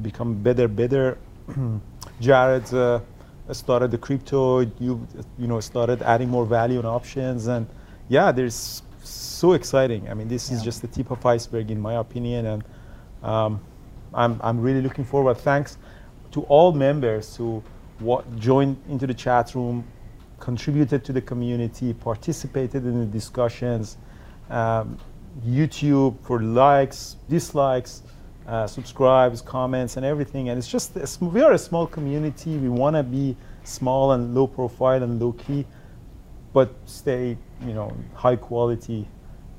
become 0.01 0.35
better, 0.41 0.67
better. 0.67 1.17
Jared 2.21 2.73
uh, 2.73 2.99
started 3.51 3.91
the 3.91 3.97
crypto. 3.97 4.61
You 4.79 5.05
you 5.37 5.47
know 5.47 5.59
started 5.59 6.01
adding 6.01 6.29
more 6.29 6.45
value 6.45 6.79
and 6.79 6.87
options, 6.87 7.47
and 7.47 7.67
yeah, 8.07 8.31
there's 8.31 8.81
so 9.03 9.53
exciting. 9.53 10.09
I 10.09 10.13
mean, 10.13 10.27
this 10.27 10.51
is 10.51 10.63
just 10.63 10.81
the 10.81 10.87
tip 10.87 11.11
of 11.11 11.23
iceberg, 11.25 11.69
in 11.71 11.79
my 11.79 11.95
opinion, 11.95 12.45
and 12.47 12.63
um, 13.23 13.61
I'm 14.13 14.39
I'm 14.43 14.59
really 14.59 14.81
looking 14.81 15.05
forward. 15.05 15.37
Thanks 15.37 15.77
to 16.31 16.41
all 16.43 16.71
members 16.71 17.35
who 17.35 17.63
wa- 18.01 18.23
joined 18.37 18.77
into 18.89 19.07
the 19.07 19.13
chat 19.13 19.55
room, 19.55 19.85
contributed 20.39 21.03
to 21.05 21.13
the 21.13 21.21
community, 21.21 21.93
participated 21.93 22.85
in 22.85 22.99
the 22.99 23.05
discussions. 23.05 23.97
Um, 24.49 24.97
YouTube 25.45 26.19
for 26.21 26.41
likes, 26.41 27.17
dislikes, 27.29 28.03
uh, 28.47 28.65
subscribes, 28.65 29.41
comments, 29.41 29.95
and 29.97 30.05
everything. 30.05 30.49
And 30.49 30.57
it's 30.57 30.67
just 30.67 30.97
we 31.21 31.41
are 31.41 31.53
a 31.53 31.57
small 31.57 31.85
community. 31.85 32.57
We 32.57 32.69
want 32.69 32.95
to 32.95 33.03
be 33.03 33.37
small 33.63 34.13
and 34.13 34.33
low 34.33 34.47
profile 34.47 35.03
and 35.03 35.21
low 35.21 35.33
key, 35.33 35.65
but 36.51 36.73
stay 36.85 37.37
you 37.61 37.73
know 37.73 37.95
high 38.13 38.35
quality. 38.35 39.07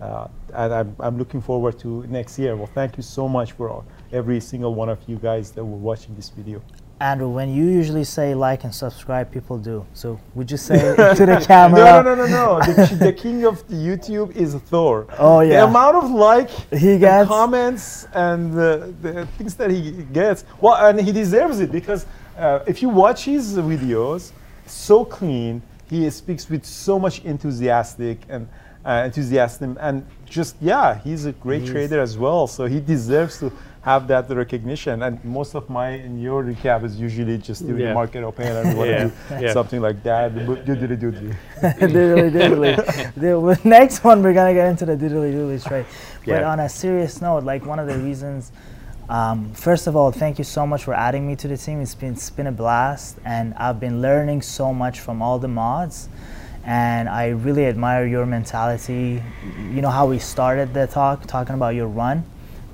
Uh, 0.01 0.29
and 0.55 0.73
I'm, 0.73 0.97
I'm 0.99 1.19
looking 1.19 1.43
forward 1.43 1.79
to 1.81 2.07
next 2.09 2.39
year. 2.39 2.57
Well, 2.57 2.71
thank 2.75 2.97
you 2.97 3.03
so 3.03 3.29
much 3.29 3.53
for 3.53 3.69
all, 3.69 3.85
every 4.13 4.41
single 4.41 4.75
one 4.75 4.89
of 4.89 4.99
you 5.07 5.17
guys 5.17 5.51
that 5.53 5.65
were 5.65 5.77
watching 5.77 6.17
this 6.17 6.31
video. 6.31 6.63
Andrew, 7.01 7.29
when 7.31 7.49
you 7.55 7.65
usually 7.65 8.05
say 8.05 8.35
like 8.35 8.65
and 8.65 8.75
subscribe, 8.75 9.33
people 9.33 9.57
do. 9.57 9.87
So 9.95 10.21
would 10.35 10.51
you 10.51 10.59
say 10.59 10.77
to 11.17 11.27
the 11.27 11.43
camera? 11.47 11.81
No, 11.81 12.03
no, 12.03 12.15
no, 12.15 12.27
no, 12.27 12.59
no. 12.59 12.61
the, 12.61 12.95
the 13.07 13.13
king 13.13 13.47
of 13.47 13.67
the 13.69 13.75
YouTube 13.77 14.37
is 14.37 14.55
Thor. 14.55 15.07
Oh, 15.19 15.41
yeah. 15.41 15.61
The 15.61 15.65
amount 15.67 15.97
of 15.97 16.11
like, 16.11 16.51
He 16.71 16.91
and 16.93 17.01
gets- 17.01 17.29
comments, 17.29 18.07
and 18.13 18.53
uh, 18.53 18.89
the 19.01 19.27
things 19.39 19.55
that 19.55 19.71
he 19.71 19.93
gets. 20.13 20.45
Well, 20.61 20.75
and 20.87 21.01
he 21.01 21.11
deserves 21.11 21.61
it 21.61 21.73
because 21.73 22.05
uh, 22.39 22.61
if 22.67 22.83
you 22.83 22.91
watch 22.91 23.25
his 23.25 23.57
videos, 23.57 24.33
so 24.67 25.05
clean. 25.05 25.63
He 25.89 26.09
speaks 26.11 26.49
with 26.49 26.65
so 26.65 27.01
much 27.01 27.25
enthusiastic 27.25 28.19
and 28.29 28.47
uh, 28.85 29.03
enthusiasm, 29.07 29.77
and 29.81 30.07
just 30.25 30.55
yeah, 30.61 30.97
he's 30.99 31.25
a 31.25 31.33
great 31.33 31.63
He's- 31.63 31.73
trader 31.73 32.01
as 32.01 32.17
well. 32.17 32.47
So 32.47 32.67
he 32.67 32.79
deserves 32.79 33.39
to 33.41 33.51
have 33.83 34.07
that 34.09 34.29
recognition. 34.29 35.03
And 35.03 35.25
most 35.25 35.55
of 35.55 35.71
my 35.71 35.91
in 35.91 36.19
your 36.21 36.45
recap 36.45 36.85
is 36.85 36.97
usually 37.01 37.39
just 37.39 37.67
doing 37.67 37.81
Yeah. 37.81 37.95
market 37.95 38.23
open 38.23 38.47
and 38.47 38.77
to 38.77 38.87
Yeah, 38.87 39.05
do 39.05 39.45
yeah. 39.45 39.53
something 39.53 39.81
like 39.81 40.03
that. 40.03 40.35
Doodly 40.35 40.99
doodly. 40.99 41.35
diddly 41.61 42.31
diddly. 42.31 43.15
the 43.15 43.69
next 43.69 44.05
one 44.05 44.23
we're 44.23 44.35
gonna 44.35 44.53
get 44.55 44.69
into 44.69 44.85
the 44.85 44.97
diddly 44.97 45.33
diddly 45.33 45.63
trade. 45.67 45.87
But 46.27 46.41
Yeah. 46.43 46.51
on 46.53 46.61
a 46.61 46.69
serious 46.69 47.23
note, 47.23 47.45
like 47.45 47.65
one 47.65 47.79
of 47.79 47.87
the 47.87 47.97
reasons, 47.99 48.53
um, 49.09 49.51
first 49.55 49.87
of 49.87 49.97
all, 49.97 50.11
thank 50.13 50.39
you 50.39 50.45
so 50.45 50.67
much 50.67 50.85
for 50.85 50.93
adding 50.95 51.27
me 51.27 51.35
to 51.37 51.49
the 51.49 51.57
team. 51.57 51.81
It's 51.81 51.95
been 51.95 52.13
it's 52.13 52.31
been 52.31 52.47
a 52.49 52.53
blast, 52.53 53.17
and 53.25 53.55
I've 53.55 53.81
been 53.81 54.03
learning 54.03 54.43
so 54.43 54.73
much 54.75 55.01
from 55.01 55.23
all 55.23 55.39
the 55.39 55.49
mods. 55.49 56.09
And 56.67 57.09
I 57.09 57.29
really 57.29 57.67
admire 57.67 58.05
your 58.07 58.27
mentality. 58.27 59.23
You 59.75 59.81
know 59.81 59.89
how 59.89 60.07
we 60.07 60.19
started 60.19 60.75
the 60.75 60.87
talk, 60.87 61.25
talking 61.27 61.55
about 61.55 61.75
your 61.75 61.89
run. 61.89 62.25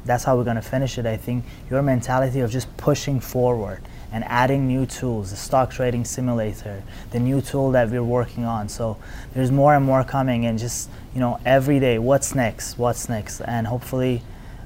That's 0.06 0.24
how 0.24 0.36
we're 0.36 0.44
gonna 0.44 0.62
finish 0.62 0.98
it. 0.98 1.06
I 1.06 1.16
think 1.16 1.44
your 1.70 1.82
mentality 1.82 2.40
of 2.40 2.50
just 2.50 2.74
pushing 2.76 3.20
forward 3.20 3.82
and 4.12 4.24
adding 4.24 4.66
new 4.66 4.86
tools, 4.86 5.30
the 5.30 5.36
stock 5.36 5.70
trading 5.70 6.04
simulator, 6.04 6.82
the 7.10 7.18
new 7.18 7.40
tool 7.40 7.72
that 7.72 7.90
we're 7.90 8.02
working 8.02 8.44
on. 8.44 8.68
So 8.68 8.96
there's 9.34 9.50
more 9.50 9.74
and 9.74 9.84
more 9.84 10.04
coming, 10.04 10.46
and 10.46 10.58
just 10.58 10.88
you 11.14 11.20
know 11.20 11.40
every 11.44 11.80
day, 11.80 11.98
what's 11.98 12.34
next? 12.34 12.78
What's 12.78 13.08
next? 13.08 13.40
And 13.40 13.66
hopefully, 13.66 14.22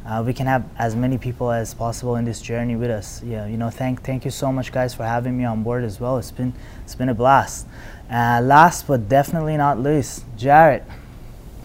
uh, 0.07 0.23
we 0.25 0.33
can 0.33 0.47
have 0.47 0.65
as 0.79 0.95
many 0.95 1.19
people 1.19 1.51
as 1.51 1.75
possible 1.75 2.17
in 2.17 2.25
this 2.25 2.41
journey 2.41 2.77
with 2.77 2.91
us. 2.91 3.23
Yeah, 3.23 3.47
you 3.47 3.57
know, 3.57 3.71
thank 3.71 4.03
thank 4.03 4.25
you 4.25 4.31
so 4.31 4.53
much, 4.53 4.73
guys, 4.73 4.95
for 4.95 5.05
having 5.05 5.37
me 5.37 5.45
on 5.45 5.63
board 5.63 5.85
as 5.85 5.99
well. 6.01 6.19
It's 6.19 6.31
been 6.31 6.53
it's 6.85 6.95
been 6.95 7.09
a 7.09 7.15
blast. 7.15 7.67
Uh, 8.11 8.41
last 8.43 8.87
but 8.87 9.09
definitely 9.09 9.57
not 9.57 9.79
least, 9.79 10.25
Jarrett. 10.37 10.85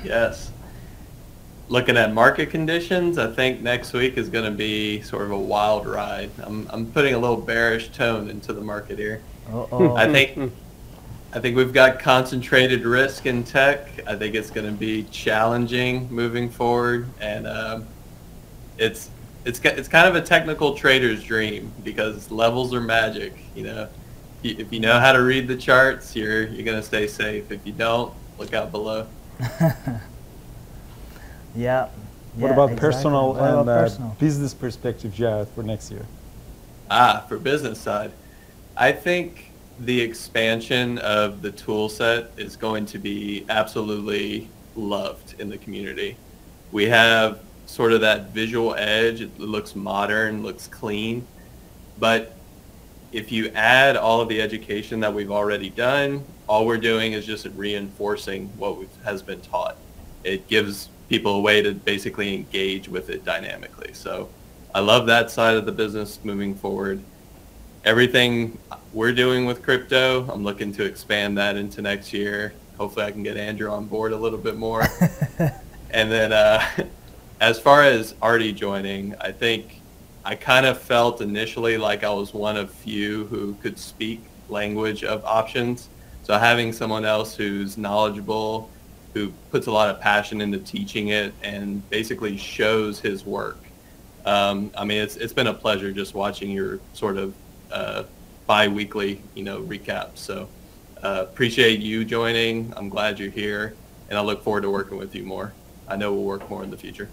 Yes. 0.04 0.52
Looking 1.68 1.98
at 1.98 2.14
market 2.14 2.52
conditions, 2.52 3.18
I 3.18 3.32
think 3.32 3.62
next 3.62 3.92
week 3.94 4.18
is 4.18 4.30
going 4.30 4.46
to 4.46 4.56
be 4.56 5.02
sort 5.02 5.24
of 5.24 5.32
a 5.32 5.40
wild 5.40 5.88
ride. 5.88 6.30
I'm, 6.44 6.68
I'm 6.72 6.86
putting 6.92 7.16
a 7.16 7.18
little 7.18 7.38
bearish 7.38 7.90
tone 7.90 8.30
into 8.30 8.54
the 8.54 8.62
market 8.62 9.00
here. 9.00 9.22
Uh-oh. 9.52 9.96
I 9.96 10.12
think 10.12 10.54
I 11.36 11.40
think 11.40 11.58
we've 11.58 11.74
got 11.74 12.00
concentrated 12.00 12.86
risk 12.86 13.26
in 13.26 13.44
tech. 13.44 13.90
I 14.08 14.16
think 14.16 14.36
it's 14.36 14.50
going 14.50 14.68
to 14.68 14.72
be 14.72 15.04
challenging 15.12 16.10
moving 16.10 16.50
forward, 16.50 17.10
and 17.20 17.46
um, 17.46 17.88
it's 18.78 19.10
it's 19.44 19.60
it's 19.60 19.90
kind 19.90 20.08
of 20.08 20.16
a 20.16 20.22
technical 20.22 20.76
trader's 20.76 21.22
dream 21.24 21.74
because 21.84 22.32
levels 22.32 22.74
are 22.74 22.80
magic. 22.80 23.34
You 23.54 23.64
know, 23.64 23.90
if 24.44 24.72
you 24.72 24.80
know 24.80 24.98
how 24.98 25.12
to 25.12 25.22
read 25.22 25.48
the 25.48 25.58
charts, 25.58 26.16
you're 26.16 26.48
you're 26.48 26.64
going 26.64 26.80
to 26.80 26.86
stay 26.86 27.06
safe. 27.06 27.52
If 27.52 27.66
you 27.66 27.74
don't, 27.74 28.14
look 28.38 28.54
out 28.54 28.72
below. 28.72 29.06
yeah. 31.56 31.90
What 32.36 32.48
yeah, 32.48 32.54
about 32.54 32.72
exactly. 32.72 32.92
personal 32.92 33.34
What 33.34 33.38
about 33.38 33.92
and 33.92 34.04
uh, 34.04 34.08
business 34.20 34.54
perspective, 34.54 35.14
Jared, 35.14 35.48
for 35.50 35.64
next 35.64 35.90
year? 35.90 36.06
Ah, 36.92 37.24
for 37.28 37.38
business 37.38 37.80
side, 37.80 38.12
I 38.76 38.92
think 38.92 39.52
the 39.80 40.00
expansion 40.00 40.98
of 41.00 41.42
the 41.42 41.52
tool 41.52 41.90
set 41.90 42.32
is 42.38 42.56
going 42.56 42.86
to 42.88 43.00
be 43.00 43.46
absolutely 43.50 44.50
loved 44.76 45.40
in 45.40 45.50
the 45.50 45.58
community. 45.58 46.18
We 46.72 46.86
have 46.86 47.40
sort 47.66 47.94
of 47.94 48.02
that 48.02 48.30
visual 48.32 48.76
edge. 48.76 49.22
It 49.22 49.40
looks 49.40 49.76
modern, 49.76 50.44
looks 50.44 50.68
clean, 50.68 51.26
but 52.00 52.36
if 53.12 53.32
you 53.32 53.50
add 53.56 53.96
all 53.96 54.20
of 54.20 54.28
the 54.28 54.42
education 54.42 55.00
that 55.00 55.14
we've 55.14 55.32
already 55.32 55.70
done, 55.70 56.24
all 56.48 56.66
we're 56.66 56.78
doing 56.78 57.14
is 57.14 57.26
just 57.26 57.48
reinforcing 57.56 58.48
what 58.58 58.78
we've, 58.78 58.90
has 59.06 59.22
been 59.22 59.40
taught. 59.42 59.78
It 60.24 60.48
gives 60.48 60.90
people 61.10 61.36
a 61.36 61.42
way 61.42 61.62
to 61.62 61.74
basically 61.74 62.34
engage 62.34 62.88
with 62.88 63.10
it 63.10 63.24
dynamically. 63.24 63.94
So 63.94 64.30
I 64.74 64.80
love 64.80 65.06
that 65.08 65.32
side 65.32 65.56
of 65.56 65.66
the 65.66 65.72
business 65.72 66.20
moving 66.24 66.56
forward. 66.56 67.02
Everything 67.84 68.58
we're 68.94 69.14
doing 69.14 69.46
with 69.46 69.62
crypto, 69.62 70.30
I'm 70.32 70.44
looking 70.44 70.74
to 70.74 70.84
expand 70.84 71.38
that 71.38 71.56
into 71.56 71.82
next 71.82 72.12
year. 72.14 72.54
Hopefully 72.78 73.06
I 73.06 73.12
can 73.12 73.24
get 73.24 73.38
Andrew 73.38 73.70
on 73.70 73.86
board 73.86 74.12
a 74.12 74.18
little 74.18 74.40
bit 74.40 74.58
more. 74.58 74.86
and 75.92 76.12
then 76.12 76.34
uh, 76.34 76.66
as 77.42 77.60
far 77.60 77.84
as 77.84 78.16
Artie 78.22 78.54
joining, 78.54 79.16
I 79.22 79.32
think 79.32 79.82
I 80.24 80.36
kind 80.36 80.66
of 80.66 80.82
felt 80.82 81.22
initially 81.22 81.78
like 81.78 82.04
I 82.04 82.10
was 82.10 82.34
one 82.34 82.58
of 82.58 82.72
few 82.72 83.26
who 83.28 83.54
could 83.62 83.78
speak 83.78 84.22
language 84.50 85.04
of 85.04 85.24
options. 85.24 85.90
So 86.24 86.38
having 86.38 86.74
someone 86.74 87.06
else 87.06 87.36
who's 87.36 87.78
knowledgeable, 87.78 88.70
who 89.16 89.32
puts 89.50 89.66
a 89.68 89.72
lot 89.72 89.90
of 89.90 90.00
passion 90.02 90.42
into 90.42 90.60
teaching 90.60 91.08
it 91.08 91.34
and 91.42 91.90
basically 91.90 92.36
shows 92.36 93.00
his 93.00 93.26
work. 93.26 93.58
Um, 94.26 94.72
I 94.78 94.84
mean, 94.84 95.02
it's, 95.02 95.16
it's 95.16 95.32
been 95.32 95.48
a 95.48 95.54
pleasure 95.54 95.94
just 95.94 96.14
watching 96.14 96.52
your 96.52 96.82
sort 96.92 97.16
of 97.16 97.34
uh, 97.72 98.04
bi-weekly, 98.46 99.22
you 99.34 99.44
know, 99.44 99.62
recaps. 99.62 100.18
So 100.18 100.50
uh, 101.02 101.26
appreciate 101.30 101.80
you 101.80 102.04
joining. 102.04 102.74
I'm 102.76 102.90
glad 102.90 103.18
you're 103.18 103.30
here, 103.32 103.76
and 104.10 104.20
I 104.20 104.22
look 104.22 104.44
forward 104.44 104.62
to 104.62 104.70
working 104.70 104.98
with 104.98 105.16
you 105.16 105.24
more. 105.24 105.54
I 105.88 105.96
know 105.96 106.12
we'll 106.14 106.24
work 106.24 106.50
more 106.50 106.64
in 106.64 106.70
the 106.70 106.78
future. 106.78 107.08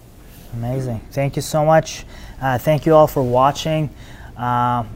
Amazing. 0.55 1.01
Thank 1.13 1.37
you 1.37 1.43
so 1.43 1.65
much. 1.65 2.05
Uh, 2.41 2.59
thank 2.59 2.85
you 2.85 2.95
all 2.95 3.07
for 3.07 3.23
watching. 3.23 3.91
Um, 4.37 4.89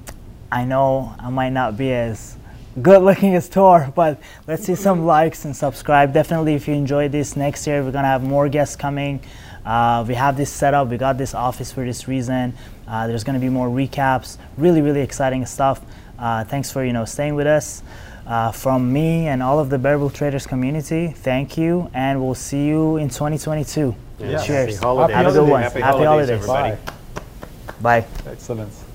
I 0.51 0.65
know 0.65 1.15
I 1.21 1.31
might 1.31 1.51
not 1.51 1.77
be 1.77 1.93
as 1.93 2.37
good 2.83 3.03
looking 3.03 3.35
as 3.41 3.49
Thor, 3.49 3.93
but 3.95 4.21
let's 4.47 4.65
see 4.65 4.75
some 4.75 5.05
likes 5.07 5.45
and 5.45 5.55
subscribe. 5.57 6.13
Definitely, 6.13 6.55
if 6.55 6.69
you 6.69 6.75
enjoyed 6.75 7.13
this 7.13 7.37
next 7.37 7.67
year, 7.67 7.83
we're 7.83 7.93
gonna 7.93 8.09
have 8.09 8.23
more 8.23 8.49
guests 8.49 8.77
coming. 8.77 9.21
Uh, 9.65 10.05
we 10.07 10.15
have 10.15 10.37
this 10.37 10.51
set 10.53 10.75
up. 10.75 10.89
We 10.89 10.97
got 10.97 11.19
this 11.19 11.35
office 11.35 11.73
for 11.73 11.85
this 11.85 12.07
reason. 12.07 12.55
Uh, 12.87 13.07
there's 13.07 13.25
gonna 13.25 13.39
be 13.41 13.49
more 13.49 13.69
recaps. 13.69 14.39
Really, 14.57 14.81
really 14.83 15.01
exciting 15.01 15.45
stuff. 15.47 15.81
Uh, 16.19 16.45
thanks 16.45 16.71
for 16.71 16.85
you 16.85 16.93
know 16.93 17.05
staying 17.05 17.35
with 17.35 17.47
us. 17.47 17.83
Uh, 18.27 18.51
from 18.51 18.93
me 18.93 19.29
and 19.29 19.41
all 19.41 19.61
of 19.61 19.71
the 19.71 19.79
Bear 19.79 19.99
Bull 19.99 20.11
Traders 20.11 20.49
community, 20.49 21.09
thank 21.09 21.57
you, 21.57 21.89
and 21.95 22.21
we'll 22.21 22.35
see 22.35 22.67
you 22.67 22.97
in 22.97 23.09
2022. 23.09 23.95
Yeah. 24.19 24.43
Cheers. 24.43 24.75
Happy 24.75 24.85
holidays. 24.85 25.15
Have 25.15 25.27
a 25.27 25.33
good 25.33 25.49
one. 25.49 25.63
Happy, 25.63 25.81
Happy 25.81 26.05
holidays, 26.05 26.29
holidays. 26.29 26.49
everybody. 26.49 26.77
Bye. 27.81 28.01
Bye. 28.01 28.07
Excellent. 28.27 28.86